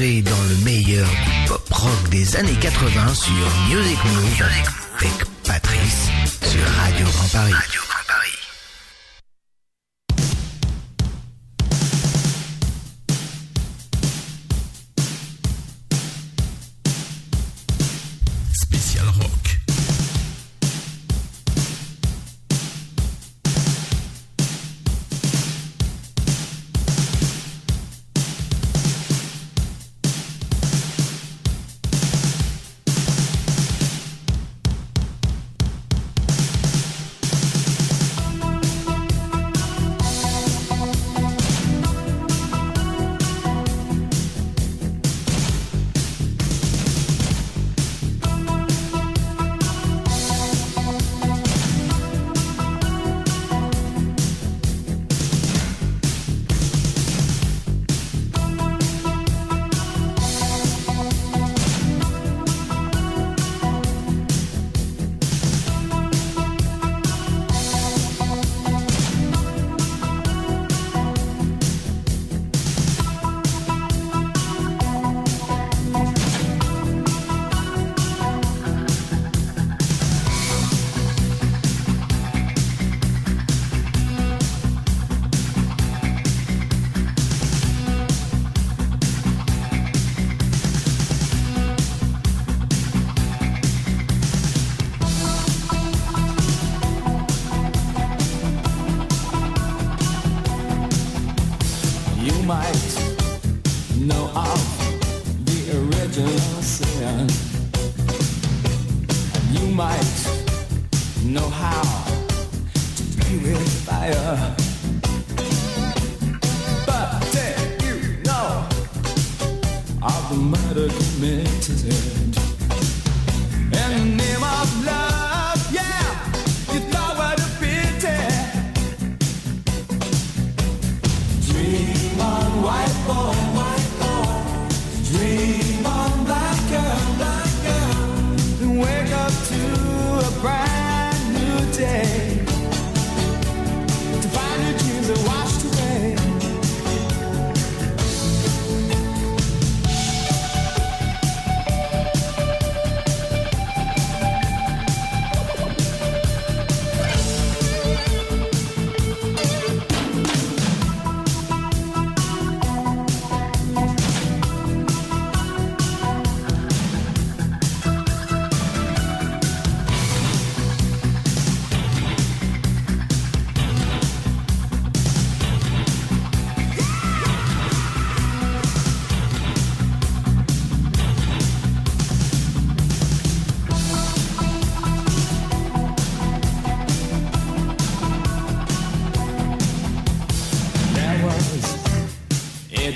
dans 0.00 0.42
le 0.48 0.64
meilleur 0.64 1.06
du 1.06 1.48
pop 1.48 1.68
rock 1.72 2.08
des 2.10 2.34
années 2.36 2.56
80 2.58 3.14
sur 3.14 3.32
Music 3.68 3.98
Move 4.06 4.48
avec 4.98 5.12
Patrice 5.44 6.08
sur 6.42 6.66
Radio 6.82 7.04
Grand 7.04 7.28
Paris. 7.28 7.69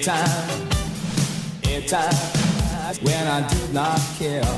time, 0.04 0.68
in 1.62 1.82
time, 1.86 2.14
when 3.00 3.26
I 3.26 3.48
did 3.48 3.72
not 3.72 3.98
care. 4.18 4.53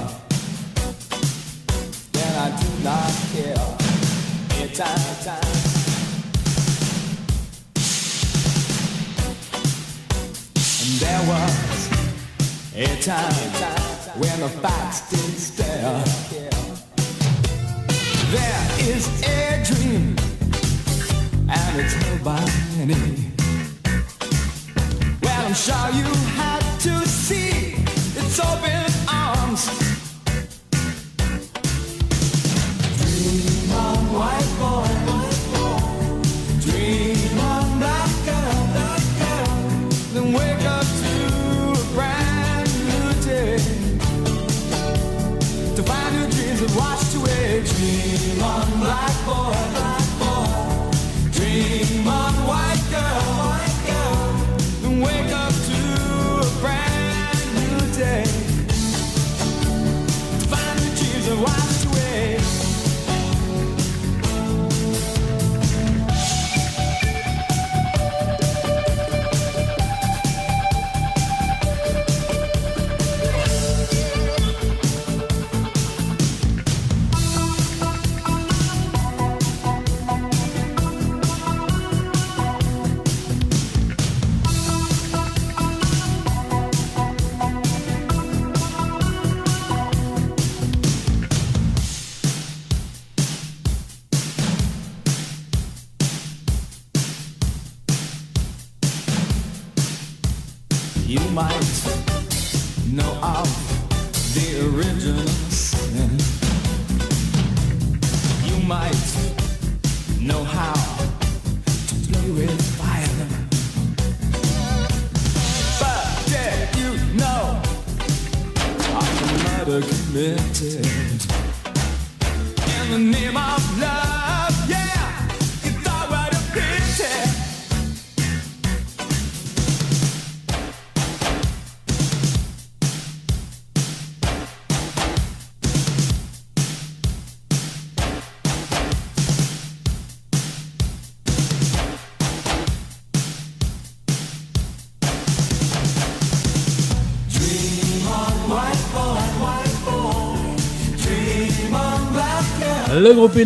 Le 153.06 153.14
groupe 153.14 153.38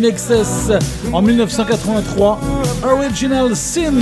en 1.13 1.21
1983, 1.21 2.39
Original 2.83 3.55
Sin, 3.55 3.93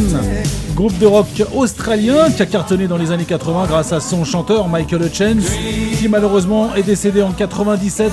groupe 0.73 0.98
de 0.99 1.06
rock 1.06 1.44
australien 1.53 2.31
qui 2.31 2.41
a 2.41 2.45
cartonné 2.45 2.88
dans 2.88 2.95
les 2.95 3.11
années 3.11 3.26
80 3.26 3.65
grâce 3.68 3.91
à 3.91 3.99
son 3.99 4.23
chanteur 4.23 4.69
Michael 4.69 5.07
Hutchence, 5.07 5.52
qui 5.99 6.07
malheureusement 6.07 6.73
est 6.76 6.84
décédé 6.84 7.22
en 7.22 7.34
97 7.34 8.10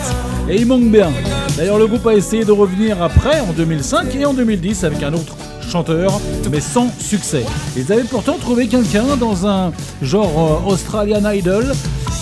et 0.49 0.57
il 0.57 0.67
manque 0.67 0.91
bien. 0.91 1.13
D'ailleurs, 1.57 1.79
le 1.79 1.87
groupe 1.87 2.05
a 2.09 2.15
essayé 2.15 2.45
de 2.45 2.51
revenir 2.51 3.01
après 3.01 3.39
en 3.39 3.53
2005 3.53 4.13
et 4.17 4.27
en 4.27 4.35
2010 4.35 4.83
avec 4.83 5.05
un 5.05 5.13
autre 5.13 5.37
chanteur, 5.71 6.21
mais 6.51 6.61
sans 6.61 6.91
succès. 6.99 7.45
Ils 7.77 7.93
avaient 7.93 8.03
pourtant 8.03 8.39
trouvé 8.39 8.67
quelqu'un 8.67 9.17
dans 9.21 9.47
un 9.47 9.71
genre 10.03 10.63
euh, 10.67 10.73
Australian 10.73 11.31
Idol, 11.31 11.65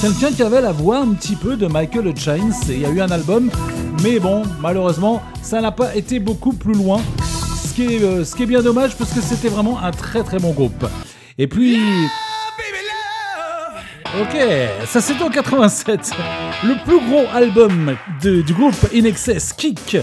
quelqu'un 0.03 0.33
qui 0.33 0.43
avait 0.43 0.61
la 0.61 0.73
voix 0.73 0.99
un 0.99 1.09
petit 1.15 1.37
peu 1.37 1.57
de 1.57 1.67
Michael 1.67 2.09
Hutchence. 2.09 2.69
Et 2.69 2.75
il 2.75 2.81
y 2.81 2.87
a 2.87 2.91
eu 2.91 3.01
un 3.01 3.11
album, 3.11 3.51
mais 4.03 4.19
bon, 4.19 4.43
malheureusement, 4.61 5.23
ça 5.43 5.61
n'a 5.61 5.73
pas 5.73 5.95
été 5.95 6.19
beaucoup 6.19 6.53
plus 6.53 6.75
loin. 6.75 7.01
Ce 7.65 7.75
qui 7.75 7.95
est, 7.95 8.03
euh, 8.03 8.25
ce 8.25 8.35
qui 8.35 8.45
est 8.45 8.47
bien 8.47 8.63
dommage 8.63 8.97
parce 8.97 9.13
que 9.13 9.21
c'était 9.21 9.49
vraiment 9.49 9.81
un 9.83 9.91
très 9.91 10.23
très 10.23 10.39
bon 10.39 10.53
groupe. 10.53 10.87
Et 11.39 11.47
puis. 11.47 11.79
Ok, 14.21 14.37
ça 14.87 15.01
c'est 15.01 15.21
en 15.21 15.29
87. 15.29 16.13
Le 16.63 16.85
plus 16.85 17.01
gros 17.09 17.25
album 17.35 17.97
du 18.23 18.53
groupe 18.53 18.77
In 18.95 19.05
Excess, 19.05 19.53
Kick. 19.53 19.97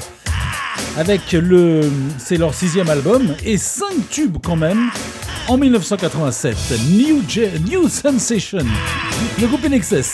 Avec 0.97 1.31
le. 1.31 1.81
C'est 2.18 2.38
leur 2.38 2.53
sixième 2.53 2.89
album 2.89 3.35
et 3.45 3.57
5 3.57 4.09
tubes 4.09 4.38
quand 4.43 4.57
même. 4.57 4.89
En 5.47 5.57
1987, 5.57 6.55
New, 6.91 7.22
New 7.68 7.89
Sensation. 7.89 8.65
Le 9.39 9.47
groupe 9.47 9.65
In 9.65 9.72
Excess. 9.72 10.13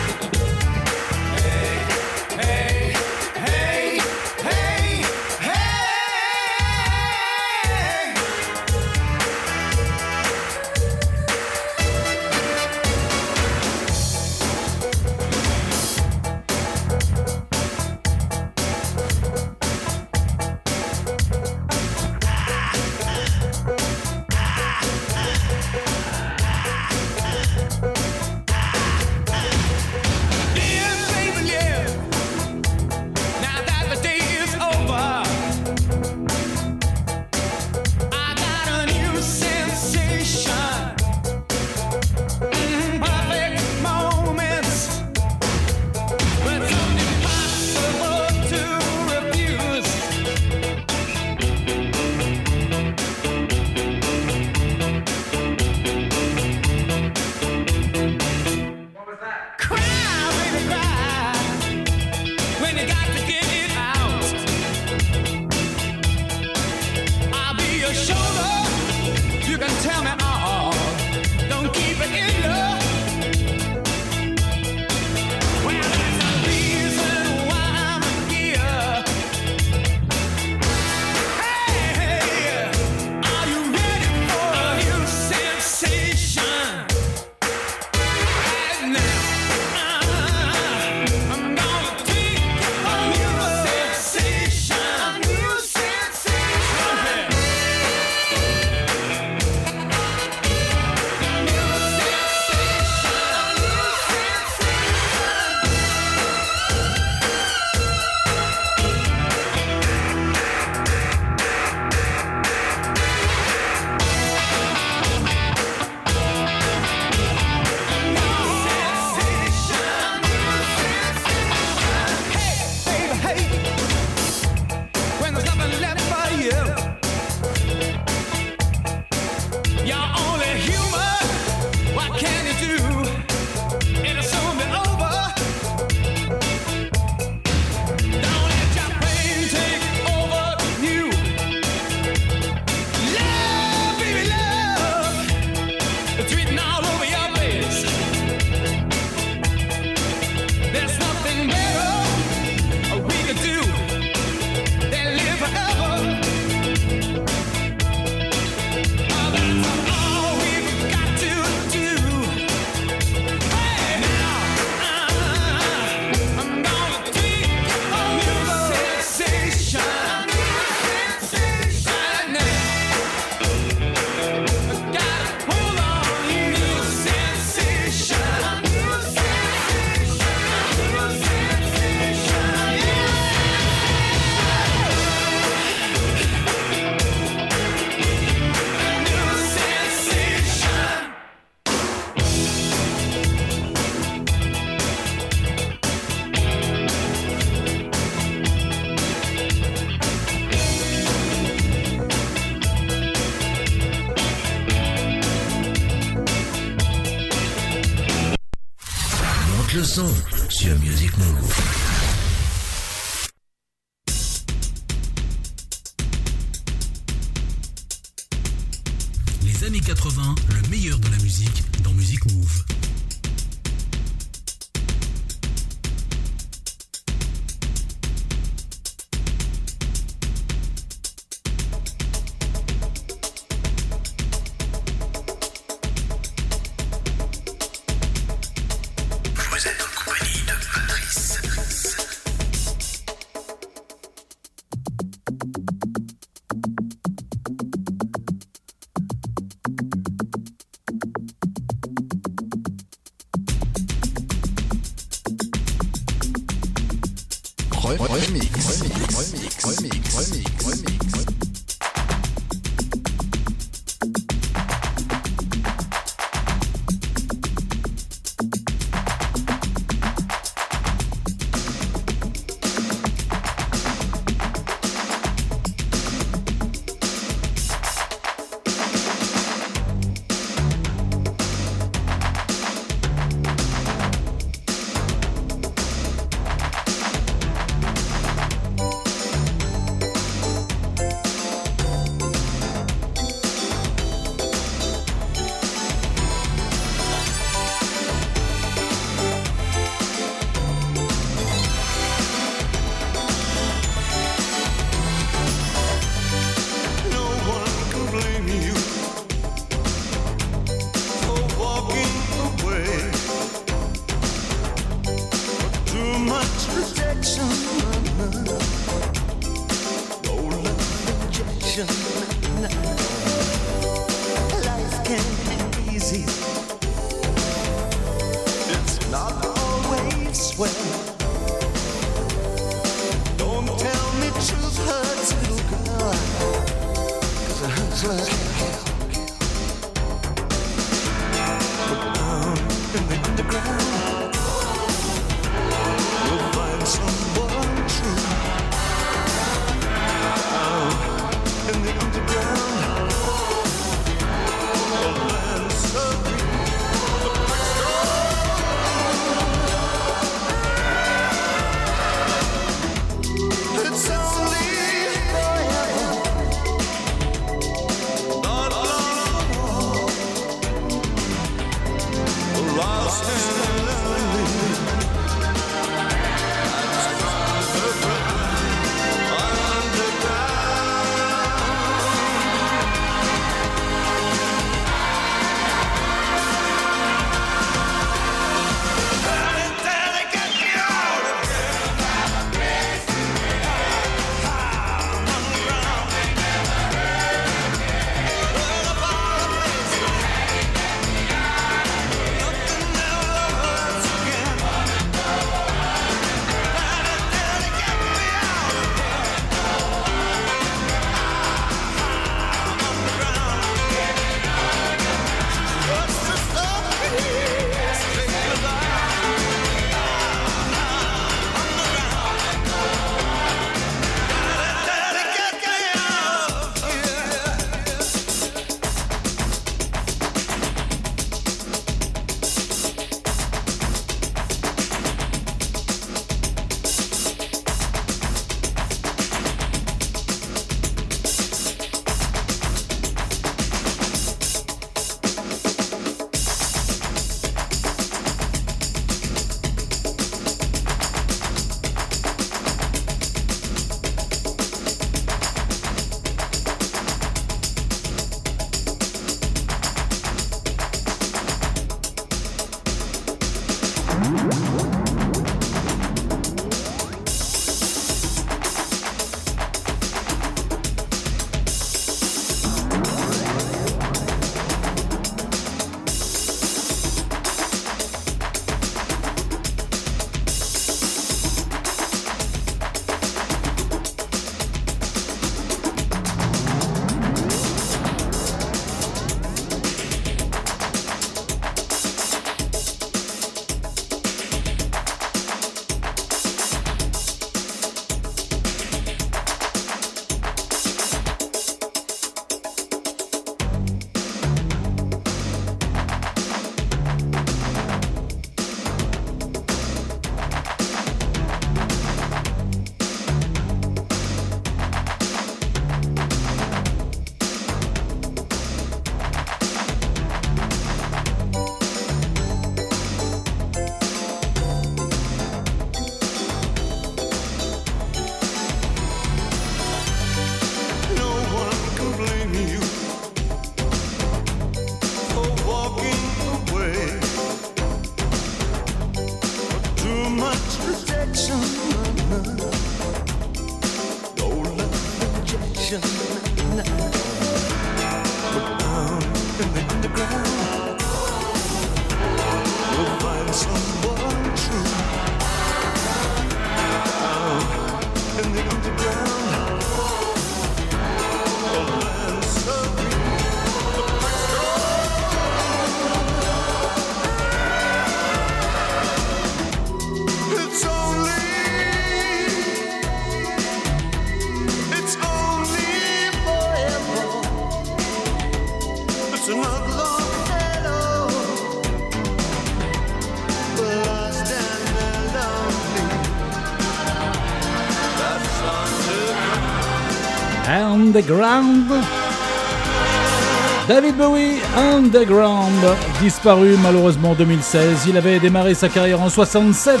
David 593.86 594.16
Bowie, 594.16 594.56
Underground, 594.76 595.84
disparu 596.20 596.76
malheureusement 596.82 597.30
en 597.30 597.34
2016. 597.34 598.06
Il 598.08 598.16
avait 598.16 598.40
démarré 598.40 598.74
sa 598.74 598.88
carrière 598.88 599.20
en 599.20 599.28
67 599.28 600.00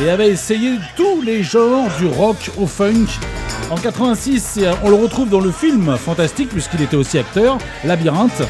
et 0.00 0.10
avait 0.10 0.28
essayé 0.28 0.78
tous 0.94 1.22
les 1.22 1.42
genres 1.42 1.88
du 1.98 2.06
rock 2.06 2.50
au 2.56 2.66
funk. 2.68 3.06
En 3.70 3.76
86, 3.76 4.60
on 4.84 4.90
le 4.90 4.96
retrouve 4.96 5.28
dans 5.28 5.40
le 5.40 5.50
film 5.50 5.96
fantastique 5.96 6.50
puisqu'il 6.50 6.82
était 6.82 6.96
aussi 6.96 7.18
acteur, 7.18 7.58
Labyrinthe. 7.84 8.42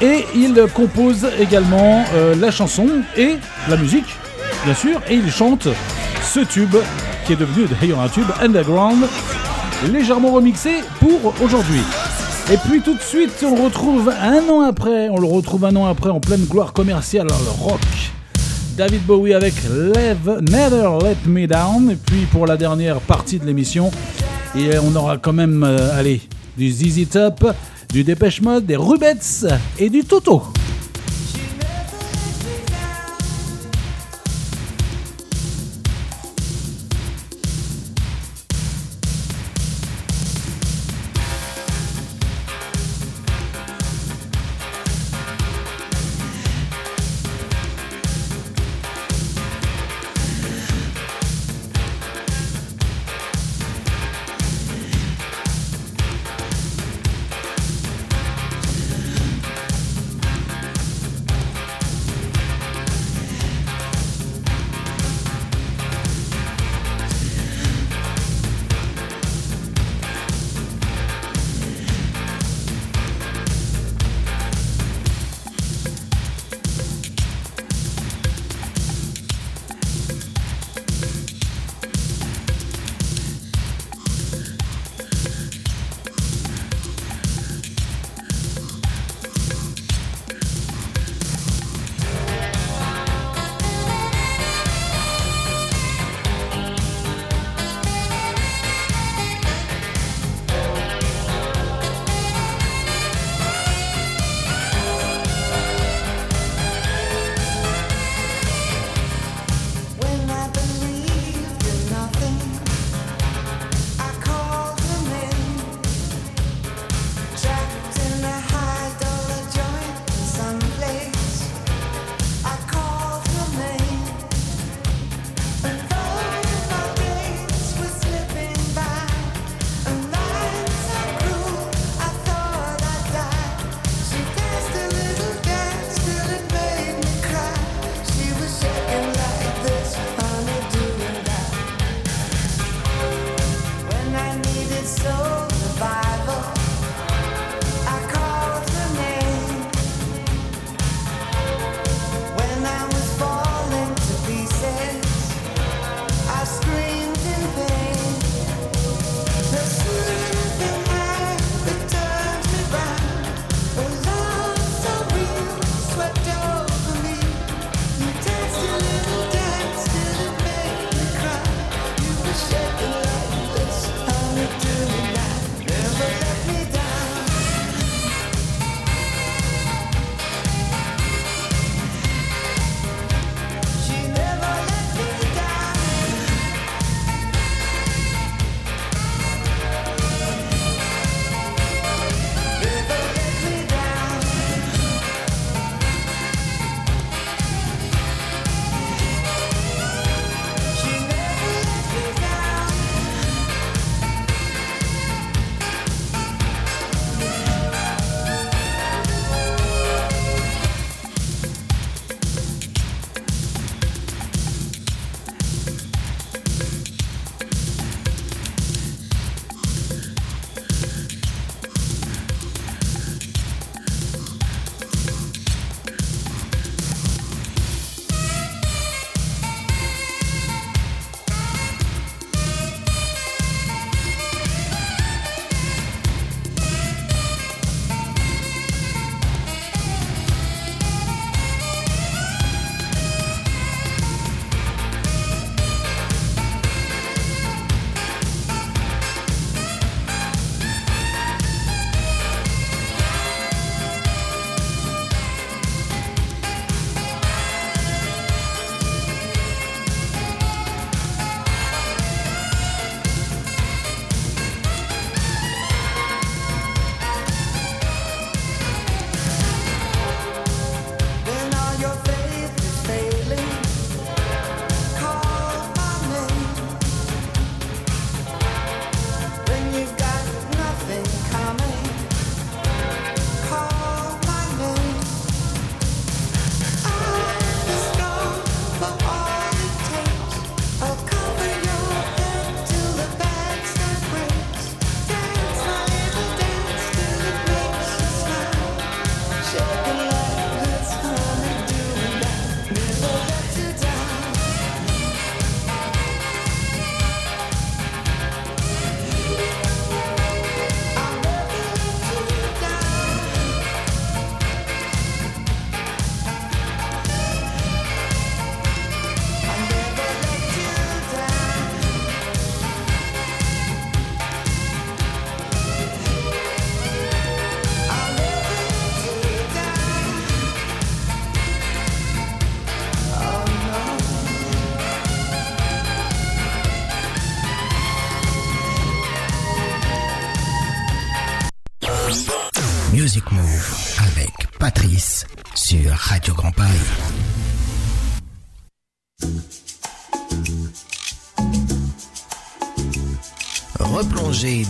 Et 0.00 0.24
il 0.34 0.66
compose 0.74 1.28
également 1.38 2.04
euh, 2.14 2.34
la 2.34 2.50
chanson 2.50 2.88
et 3.16 3.36
la 3.68 3.76
musique, 3.76 4.16
bien 4.64 4.74
sûr, 4.74 5.00
et 5.08 5.14
il 5.14 5.30
chante 5.30 5.68
ce 6.22 6.40
tube 6.40 6.74
qui 7.26 7.34
est 7.34 7.36
devenu 7.36 7.66
d'ailleurs 7.66 8.00
un 8.00 8.08
tube 8.08 8.26
underground, 8.40 9.06
légèrement 9.92 10.32
remixé 10.32 10.82
pour 11.00 11.34
aujourd'hui. 11.42 11.80
Et 12.52 12.56
puis 12.58 12.80
tout 12.82 12.94
de 12.94 13.00
suite, 13.00 13.42
on 13.42 13.64
retrouve 13.64 14.10
un 14.10 14.48
an 14.48 14.60
après, 14.60 15.08
on 15.08 15.18
le 15.18 15.26
retrouve 15.26 15.64
un 15.64 15.74
an 15.76 15.86
après 15.86 16.10
en 16.10 16.20
pleine 16.20 16.44
gloire 16.44 16.72
commerciale, 16.72 17.26
le 17.26 17.62
rock. 17.62 17.80
David 18.76 19.06
Bowie 19.06 19.34
avec 19.34 19.54
Lev, 19.64 20.40
Never 20.50 20.98
Let 21.02 21.30
Me 21.30 21.46
Down. 21.46 21.90
Et 21.90 21.96
puis 21.96 22.26
pour 22.30 22.46
la 22.46 22.56
dernière 22.56 23.00
partie 23.00 23.38
de 23.38 23.46
l'émission, 23.46 23.90
et 24.56 24.78
on 24.78 24.94
aura 24.96 25.16
quand 25.16 25.32
même, 25.32 25.64
euh, 25.64 25.98
allez, 25.98 26.20
du 26.56 26.70
ZZ 26.70 27.08
Top, 27.08 27.54
du 27.92 28.04
Dépêche 28.04 28.42
Mode, 28.42 28.66
des 28.66 28.76
Rubettes 28.76 29.46
et 29.78 29.88
du 29.90 30.04
Toto. 30.04 30.42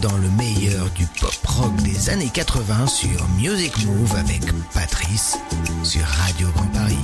dans 0.03 0.17
le 0.19 0.29
meilleur 0.37 0.91
du 0.91 1.07
pop-rock 1.07 1.75
des 1.77 2.11
années 2.11 2.29
80 2.29 2.87
sur 2.87 3.27
Music 3.39 3.73
Move 3.87 4.15
avec 4.15 4.43
Patrice 4.75 5.39
sur 5.83 6.05
Radio 6.05 6.49
Grand 6.55 6.67
Paris. 6.67 6.99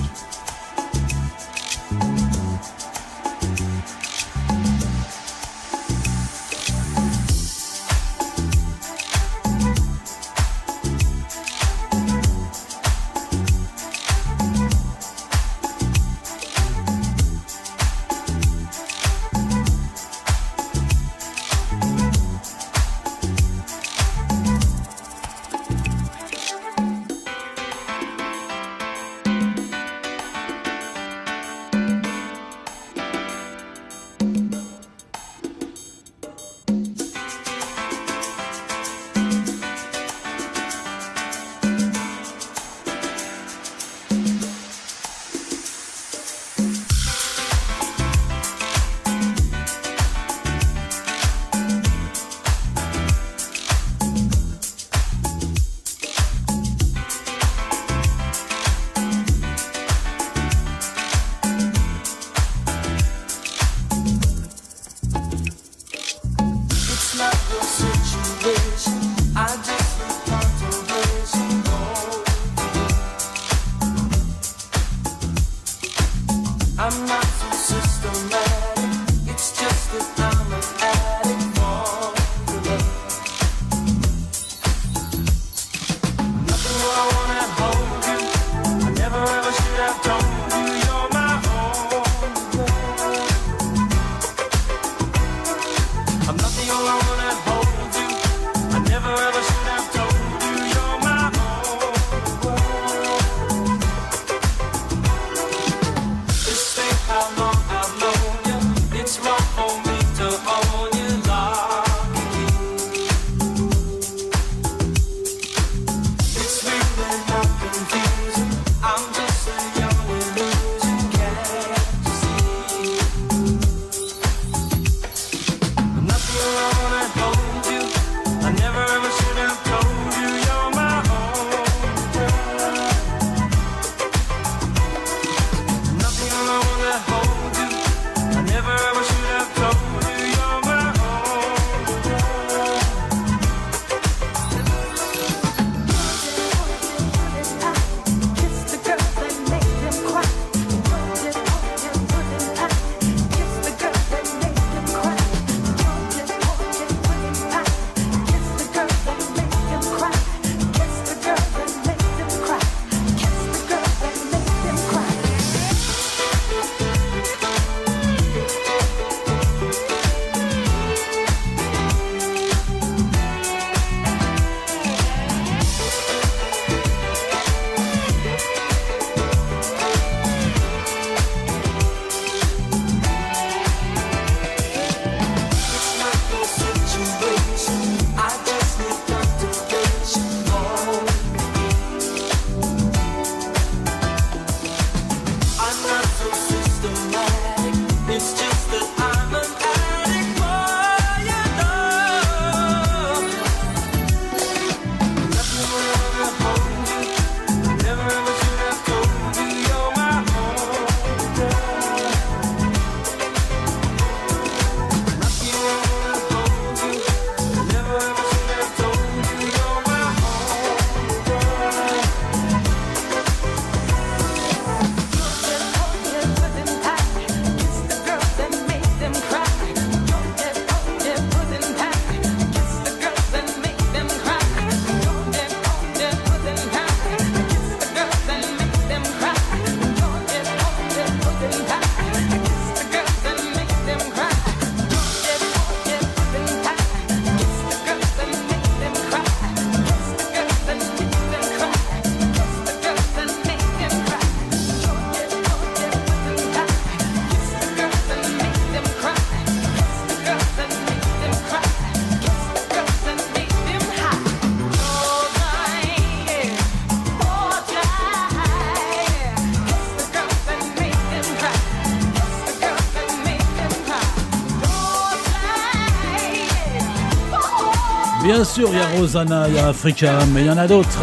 Bien 278.40 278.46
sûr, 278.46 278.70
il 278.72 278.78
y 278.78 278.80
a 278.80 278.86
Rosanna, 278.98 279.48
il 279.48 279.56
y 279.56 279.58
a 279.58 279.68
Africa, 279.68 280.18
mais 280.32 280.40
il 280.40 280.46
y 280.46 280.50
en 280.50 280.56
a 280.56 280.66
d'autres. 280.66 281.02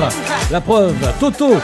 La 0.50 0.60
preuve, 0.60 0.96
Toto, 1.20 1.58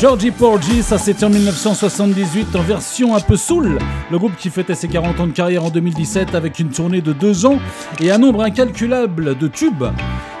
Georgie 0.00 0.30
Porgy, 0.30 0.80
ça 0.80 0.96
c'était 0.96 1.24
en 1.24 1.28
1978 1.30 2.54
en 2.54 2.62
version 2.62 3.16
un 3.16 3.20
peu 3.20 3.36
soul. 3.36 3.80
Le 4.12 4.16
groupe 4.16 4.36
qui 4.36 4.48
fêtait 4.48 4.76
ses 4.76 4.86
40 4.86 5.18
ans 5.18 5.26
de 5.26 5.32
carrière 5.32 5.64
en 5.64 5.70
2017 5.70 6.36
avec 6.36 6.60
une 6.60 6.68
tournée 6.68 7.00
de 7.00 7.12
deux 7.12 7.46
ans 7.46 7.58
et 7.98 8.12
un 8.12 8.18
nombre 8.18 8.44
incalculable 8.44 9.36
de 9.36 9.48
tubes. 9.48 9.86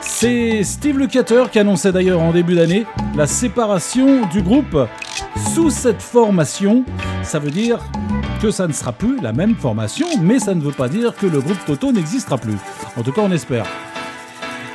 C'est 0.00 0.62
Steve 0.62 0.96
Lukather 0.96 1.50
qui 1.50 1.58
annonçait 1.58 1.90
d'ailleurs 1.90 2.22
en 2.22 2.30
début 2.30 2.54
d'année 2.54 2.86
la 3.16 3.26
séparation 3.26 4.26
du 4.28 4.42
groupe 4.42 4.78
sous 5.56 5.70
cette 5.70 6.02
formation. 6.02 6.84
Ça 7.24 7.40
veut 7.40 7.50
dire 7.50 7.80
que 8.40 8.52
ça 8.52 8.68
ne 8.68 8.72
sera 8.72 8.92
plus 8.92 9.20
la 9.20 9.32
même 9.32 9.56
formation, 9.56 10.06
mais 10.22 10.38
ça 10.38 10.54
ne 10.54 10.60
veut 10.60 10.70
pas 10.70 10.88
dire 10.88 11.16
que 11.16 11.26
le 11.26 11.40
groupe 11.40 11.58
Toto 11.66 11.90
n'existera 11.90 12.38
plus. 12.38 12.58
En 12.96 13.02
tout 13.02 13.10
cas, 13.10 13.22
on 13.24 13.32
espère. 13.32 13.66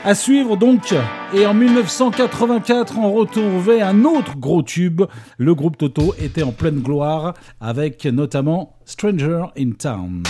À 0.05 0.15
suivre 0.15 0.57
donc, 0.57 0.93
et 1.34 1.45
en 1.45 1.53
1984, 1.53 2.97
on 2.97 3.13
retrouvait 3.13 3.81
un 3.81 4.03
autre 4.03 4.35
gros 4.38 4.61
tube. 4.61 5.03
Le 5.38 5.55
groupe 5.55 5.77
Toto 5.77 6.13
était 6.19 6.43
en 6.43 6.51
pleine 6.51 6.81
gloire 6.81 7.34
avec 7.61 8.03
notamment 8.03 8.75
Stranger 8.84 9.45
in 9.57 9.71
Town. 9.71 10.23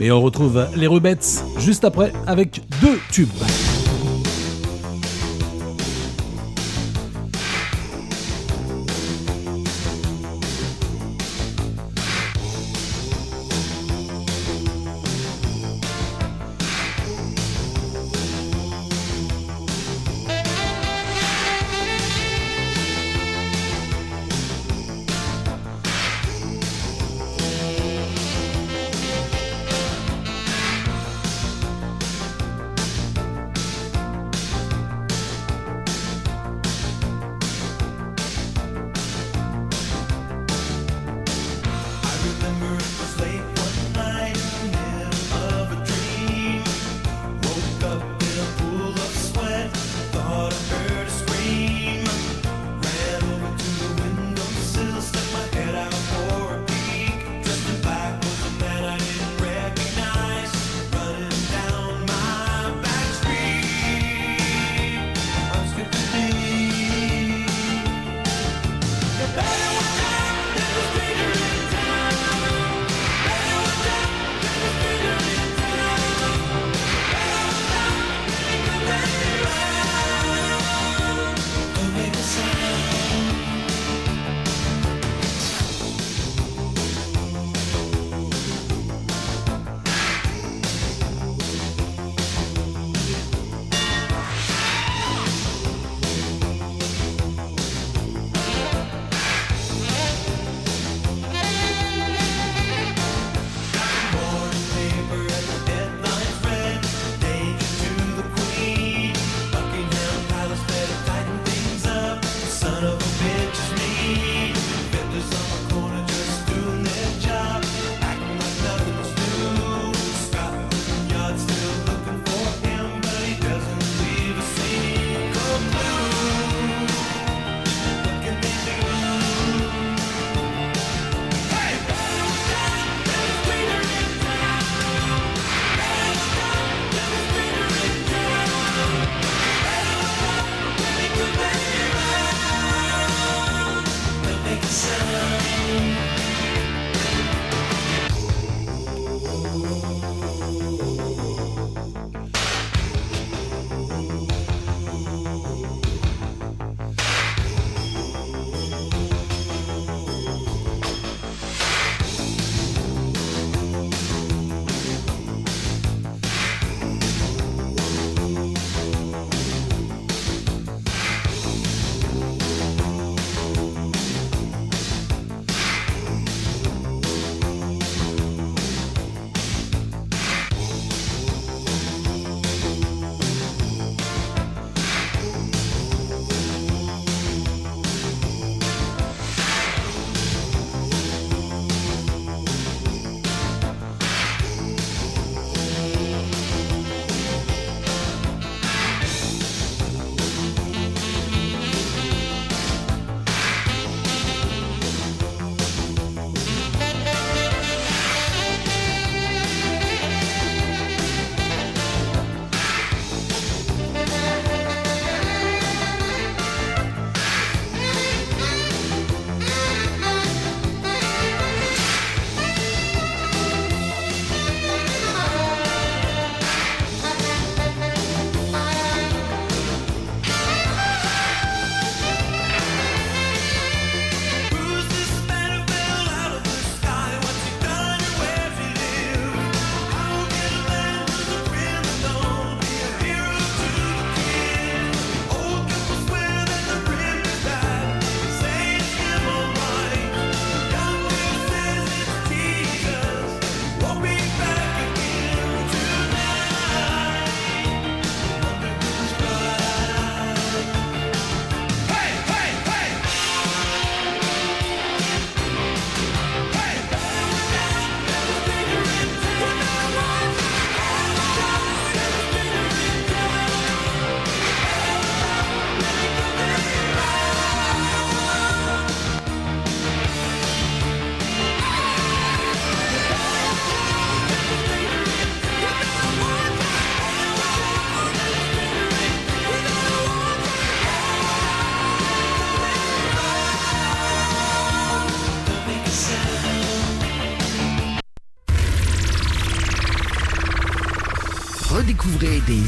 Et 0.00 0.12
on 0.12 0.20
retrouve 0.20 0.68
les 0.76 0.86
Rubettes 0.86 1.44
juste 1.58 1.84
après 1.84 2.12
avec 2.28 2.60
deux 2.80 2.98
tubes. 3.10 3.28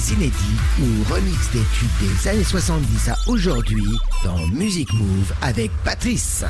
des 0.05 0.15
inédits 0.15 0.35
ou 0.81 1.13
remix 1.13 1.51
des 1.53 1.63
tubes 1.79 1.89
des 2.01 2.29
années 2.29 2.45
70 2.45 3.09
à 3.09 3.17
aujourd'hui 3.29 3.85
dans 4.25 4.47
Music 4.49 4.93
Move 4.93 5.33
avec 5.43 5.71
Patrice. 5.85 6.45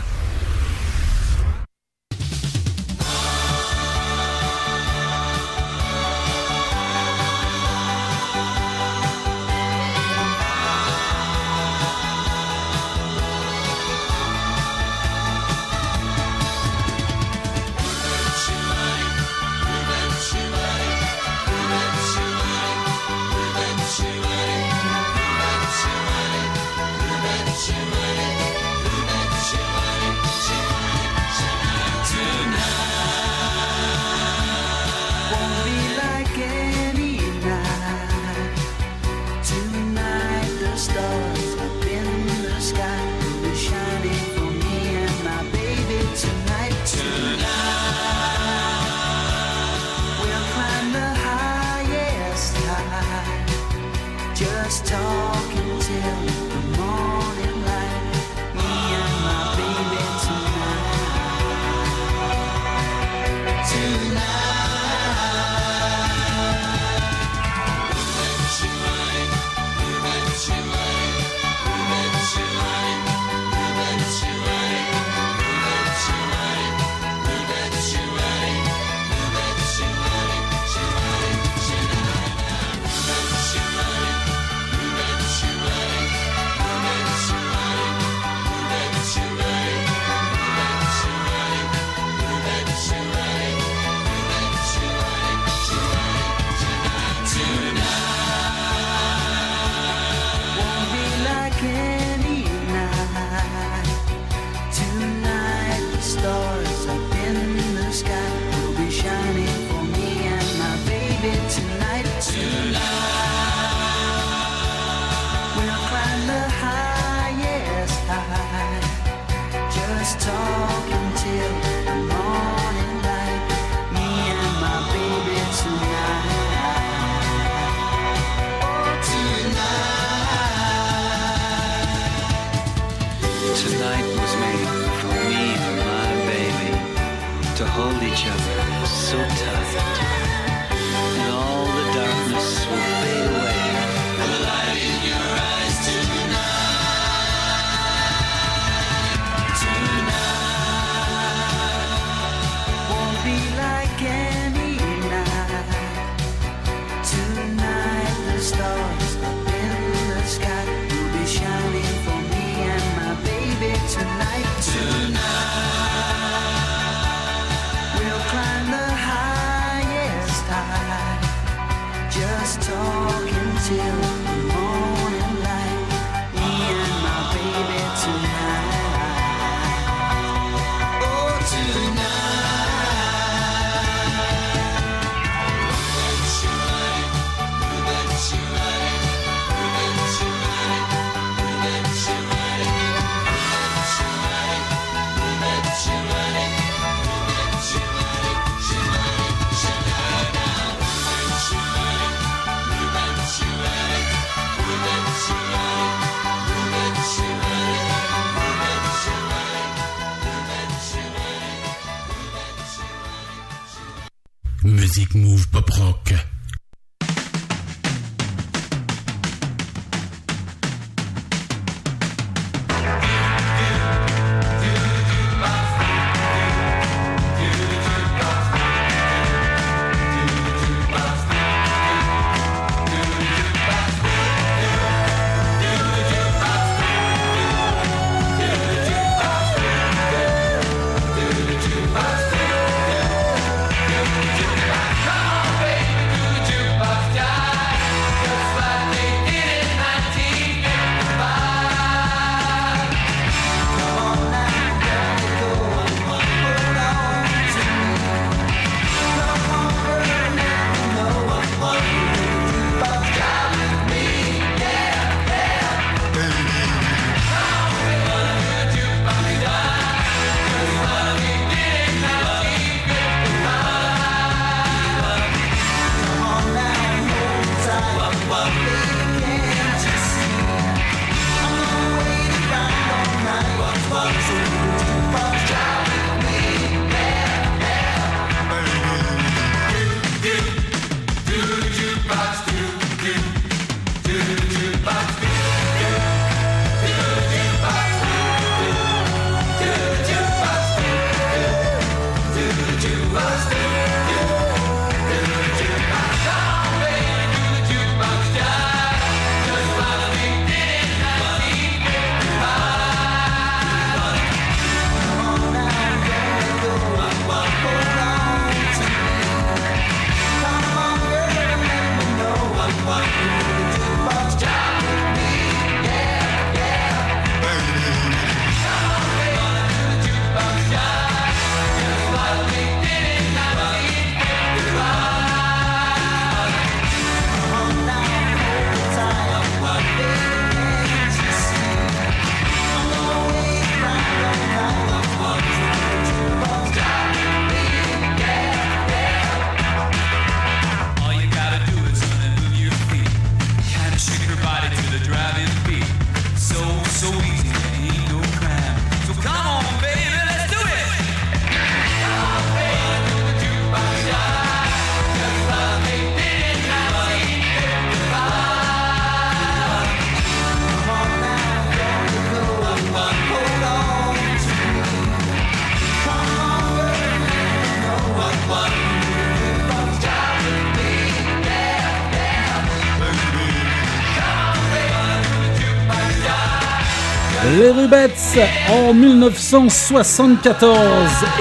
En 388.37 388.93
1974 388.93 390.69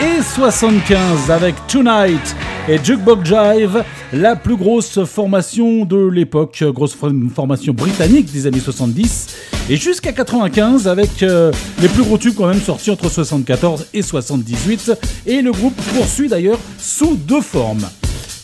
et 0.01 0.21
75 0.21 1.31
avec 1.31 1.55
Tonight 1.67 2.35
et 2.69 2.77
Jukebox 2.83 3.25
Jive, 3.27 3.83
la 4.13 4.35
plus 4.35 4.55
grosse 4.55 5.03
formation 5.05 5.85
de 5.85 6.07
l'époque, 6.07 6.63
grosse 6.67 6.93
form- 6.95 7.29
formation 7.33 7.73
britannique 7.73 8.31
des 8.31 8.45
années 8.45 8.59
70 8.59 9.27
et 9.71 9.75
jusqu'à 9.77 10.11
95 10.11 10.87
avec 10.87 11.23
euh, 11.23 11.51
les 11.81 11.87
plus 11.87 12.03
gros 12.03 12.19
tubes 12.19 12.35
quand 12.37 12.47
même 12.47 12.61
sortis 12.61 12.91
entre 12.91 13.09
74 13.09 13.87
et 13.93 14.03
78 14.03 14.91
et 15.25 15.41
le 15.41 15.51
groupe 15.51 15.75
poursuit 15.95 16.27
d'ailleurs 16.29 16.59
sous 16.77 17.15
deux 17.15 17.41
formes 17.41 17.89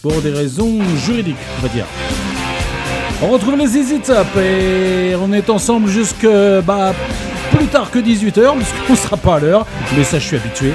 pour 0.01 0.21
des 0.23 0.31
raisons 0.31 0.79
juridiques 1.05 1.35
on 1.59 1.61
va 1.67 1.69
dire. 1.71 1.85
On 3.21 3.27
retrouve 3.27 3.57
les 3.57 3.77
Easy 3.77 3.99
Top 3.99 4.27
et 4.37 5.13
on 5.21 5.33
est 5.33 5.49
ensemble 5.49 5.89
jusque 5.89 6.25
bah, 6.65 6.93
plus 7.51 7.67
tard 7.67 7.91
que 7.91 7.99
18h, 7.99 8.57
parce 8.57 8.73
qu'on 8.87 8.95
sera 8.95 9.17
pas 9.17 9.35
à 9.35 9.39
l'heure, 9.39 9.65
mais 9.97 10.03
ça 10.03 10.19
je 10.19 10.25
suis 10.25 10.35
habitué. 10.37 10.73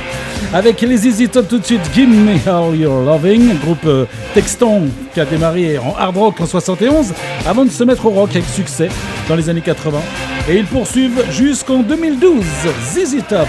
Avec 0.52 0.80
les 0.80 1.06
Easy 1.06 1.28
Top 1.28 1.48
tout 1.48 1.58
de 1.58 1.64
suite, 1.64 1.80
Give 1.94 2.08
Me 2.08 2.36
All 2.48 2.76
Your 2.76 3.02
Loving, 3.02 3.58
groupe 3.58 3.86
euh, 3.86 4.06
texton 4.34 4.88
qui 5.12 5.20
a 5.20 5.24
démarré 5.24 5.78
en 5.78 5.94
hard 5.96 6.16
rock 6.16 6.40
en 6.40 6.46
71, 6.46 7.12
avant 7.46 7.64
de 7.64 7.70
se 7.70 7.84
mettre 7.84 8.06
au 8.06 8.10
rock 8.10 8.30
avec 8.30 8.44
succès 8.44 8.88
dans 9.28 9.36
les 9.36 9.48
années 9.48 9.60
80. 9.60 9.98
Et 10.48 10.58
ils 10.58 10.66
poursuivent 10.66 11.24
jusqu'en 11.30 11.80
2012, 11.80 12.44
ZZ 12.92 13.16
Top. 13.28 13.48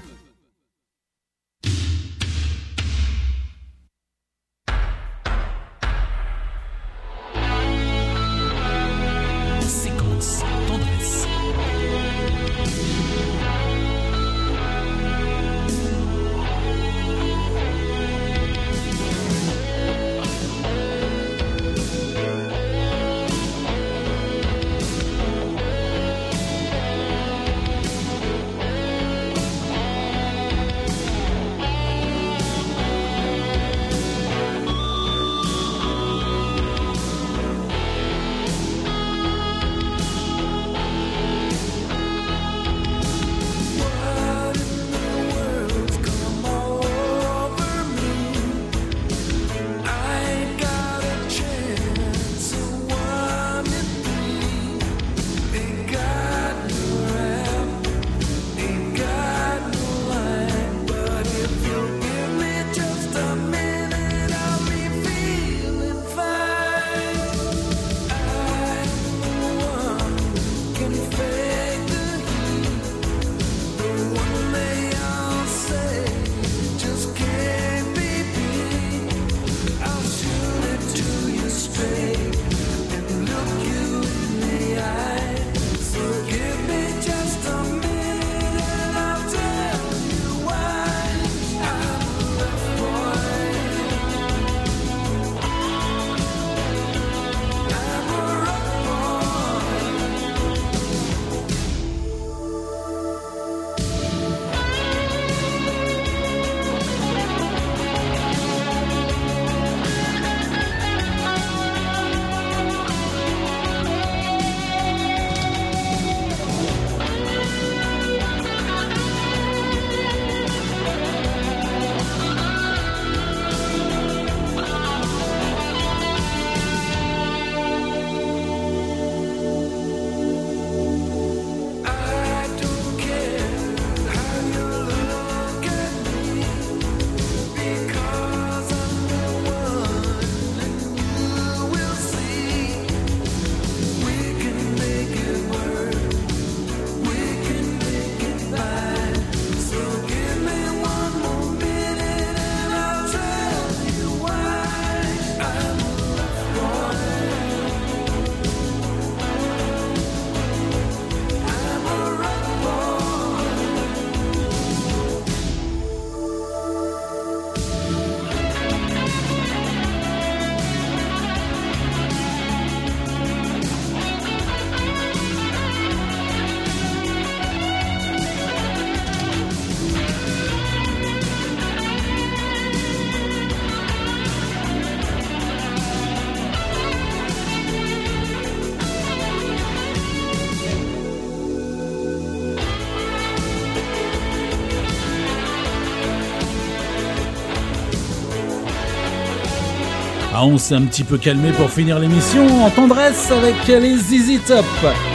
On 200.43 200.57
s'est 200.57 200.73
un 200.73 200.81
petit 200.81 201.03
peu 201.03 201.19
calmé 201.19 201.51
pour 201.51 201.69
finir 201.69 201.99
l'émission 201.99 202.63
en 202.63 202.71
tendresse 202.71 203.31
avec 203.31 203.67
les 203.67 203.95
ZZ 203.95 204.43
Top, 204.47 204.65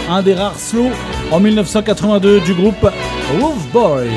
un 0.09 0.23
des 0.23 0.35
rares 0.35 0.57
slows 0.57 0.93
en 1.33 1.41
1982 1.41 2.43
du 2.43 2.55
groupe 2.55 2.89
Wolf 3.41 3.73
Boy. 3.73 4.09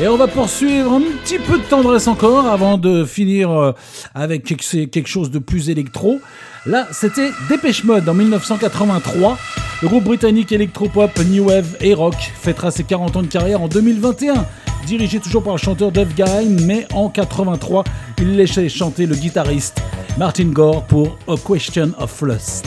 Et 0.00 0.06
on 0.06 0.16
va 0.16 0.28
poursuivre 0.28 0.92
un 0.92 1.00
petit 1.00 1.38
peu 1.40 1.58
de 1.58 1.64
tendresse 1.64 2.06
encore 2.06 2.46
avant 2.46 2.78
de 2.78 3.04
finir 3.04 3.50
euh, 3.50 3.72
avec 4.14 4.44
quelque 4.44 4.84
quelque 4.84 5.08
chose 5.08 5.32
de 5.32 5.40
plus 5.40 5.68
électro. 5.68 6.20
Là, 6.64 6.86
c'était 6.92 7.30
Dépêche 7.48 7.82
Mode 7.82 8.08
en 8.08 8.14
1983. 8.14 9.36
Le 9.82 9.88
groupe 9.88 10.04
britannique 10.04 10.52
électropop, 10.52 11.10
new 11.26 11.48
wave 11.48 11.76
et 11.80 11.94
rock 11.94 12.14
fêtera 12.14 12.70
ses 12.70 12.84
40 12.84 13.16
ans 13.16 13.22
de 13.22 13.26
carrière 13.26 13.62
en 13.62 13.68
2021. 13.68 14.46
Dirigé 14.86 15.20
toujours 15.20 15.42
par 15.42 15.54
le 15.54 15.58
chanteur 15.58 15.92
Dave 15.92 16.14
Gahan, 16.14 16.46
mais 16.66 16.86
en 16.92 17.08
83, 17.08 17.84
il 18.20 18.36
laissait 18.36 18.68
chanter 18.68 19.06
le 19.06 19.16
guitariste 19.16 19.82
Martin 20.18 20.46
Gore 20.46 20.84
pour 20.84 21.18
A 21.26 21.36
Question 21.36 21.92
of 21.98 22.20
Lust. 22.22 22.66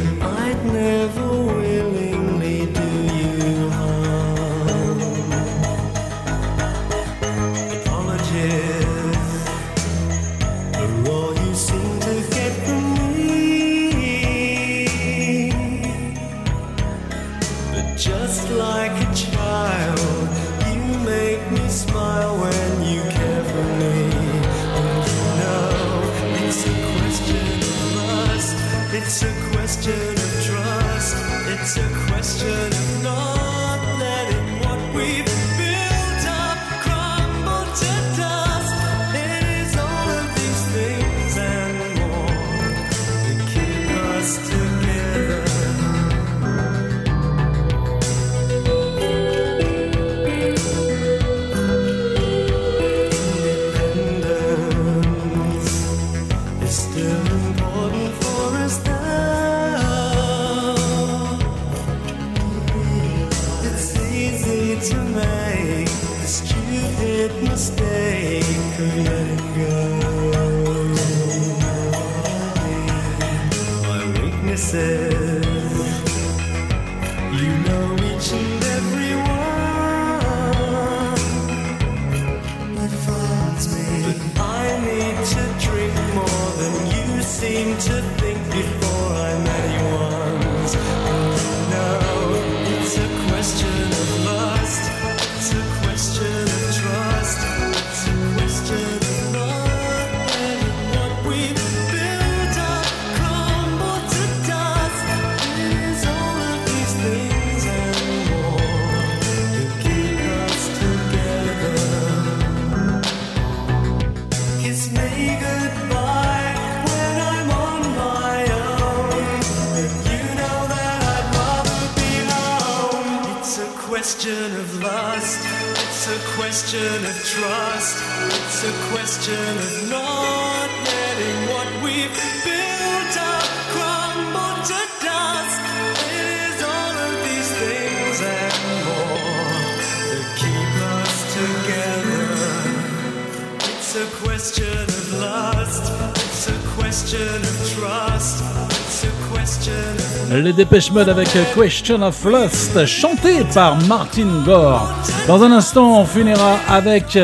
Dépêche 150.53 150.91
Mode 150.91 151.09
avec 151.09 151.29
Question 151.55 152.01
of 152.01 152.25
Lust, 152.25 152.85
chanté 152.85 153.43
par 153.53 153.77
Martin 153.85 154.27
Gore. 154.45 154.87
Dans 155.27 155.43
un 155.43 155.51
instant, 155.51 156.01
on 156.01 156.05
finira 156.05 156.57
avec 156.67 157.17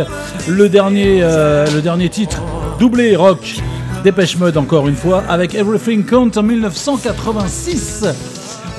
le 0.48 0.70
dernier, 0.70 1.20
euh, 1.22 1.66
le 1.74 1.82
dernier 1.82 2.10
titre, 2.10 2.42
doublé 2.80 3.16
rock. 3.16 3.62
Dépêche 4.04 4.38
Mode 4.38 4.58
encore 4.58 4.88
une 4.88 4.96
fois, 4.96 5.24
avec 5.28 5.56
Everything 5.56 6.06
Count 6.06 6.32
en 6.36 6.44
1986. 6.44 8.06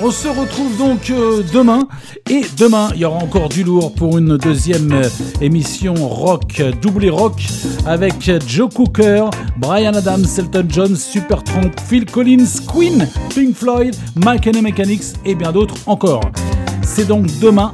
On 0.01 0.11
se 0.11 0.27
retrouve 0.27 0.77
donc 0.77 1.09
euh, 1.09 1.43
demain. 1.53 1.87
Et 2.31 2.43
demain, 2.57 2.89
il 2.93 3.01
y 3.01 3.05
aura 3.05 3.17
encore 3.17 3.49
du 3.49 3.63
lourd 3.63 3.91
pour 3.91 4.19
une 4.19 4.37
deuxième 4.37 5.01
émission 5.41 5.95
rock, 5.95 6.61
doublé 6.79 7.09
rock, 7.09 7.43
avec 7.87 8.31
Joe 8.47 8.71
Cooker, 8.71 9.25
Brian 9.57 9.93
Adams, 9.95 10.27
Elton 10.37 10.67
John, 10.69 10.95
Supertramp, 10.95 11.71
Phil 11.87 12.05
Collins, 12.05 12.45
Queen, 12.71 13.07
Pink 13.33 13.55
Floyd, 13.55 13.95
Mike 14.15 14.45
Mechanics 14.61 15.15
et 15.25 15.33
bien 15.33 15.51
d'autres 15.51 15.73
encore. 15.87 16.21
C'est 16.83 17.07
donc 17.07 17.25
demain 17.39 17.73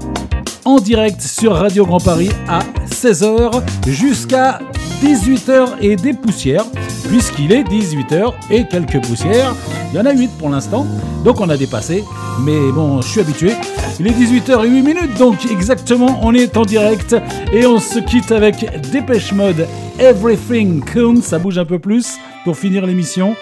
en 0.64 0.78
direct 0.78 1.22
sur 1.22 1.54
Radio 1.54 1.86
Grand 1.86 2.00
Paris 2.00 2.30
à 2.48 2.60
16h 2.90 3.62
jusqu'à 3.88 4.60
18h 5.04 5.80
et 5.82 5.98
des 5.98 6.14
poussières, 6.14 6.66
puisqu'il 7.10 7.52
est 7.52 7.64
18h 7.64 8.32
et 8.50 8.66
quelques 8.70 9.06
poussières. 9.06 9.54
Il 9.92 9.98
y 9.98 10.00
en 10.00 10.06
a 10.06 10.14
8 10.14 10.30
pour 10.40 10.50
l'instant, 10.50 10.88
donc 11.26 11.42
on 11.42 11.50
a 11.50 11.58
dépassé 11.58 12.06
mais 12.42 12.72
bon, 12.72 13.02
je 13.02 13.08
suis 13.08 13.20
habitué. 13.22 13.54
Il 14.00 14.08
est 14.08 14.12
18h08 14.12 15.18
donc 15.18 15.46
exactement, 15.50 16.20
on 16.22 16.34
est 16.34 16.58
en 16.58 16.64
direct 16.64 17.16
et 17.54 17.66
on 17.66 17.80
se 17.80 18.00
quitte 18.00 18.32
avec 18.32 18.90
Dépêche 18.92 19.32
Mode 19.32 19.68
Everything 20.00 20.84
Counts, 20.84 21.22
ça 21.22 21.40
bouge 21.40 21.58
un 21.58 21.66
peu 21.66 21.80
plus 21.80 22.18
pour 22.44 22.58
finir 22.58 22.86
l'émission. 22.86 23.36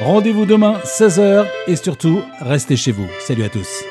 Rendez-vous 0.00 0.46
demain 0.46 0.78
16h 0.84 1.46
et 1.66 1.76
surtout 1.76 2.20
restez 2.40 2.76
chez 2.76 2.92
vous. 2.92 3.06
Salut 3.20 3.44
à 3.44 3.48
tous. 3.48 3.84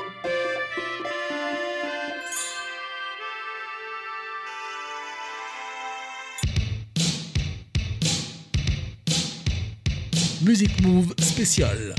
Music 10.46 10.82
Move 10.82 11.14
spécial. 11.20 11.96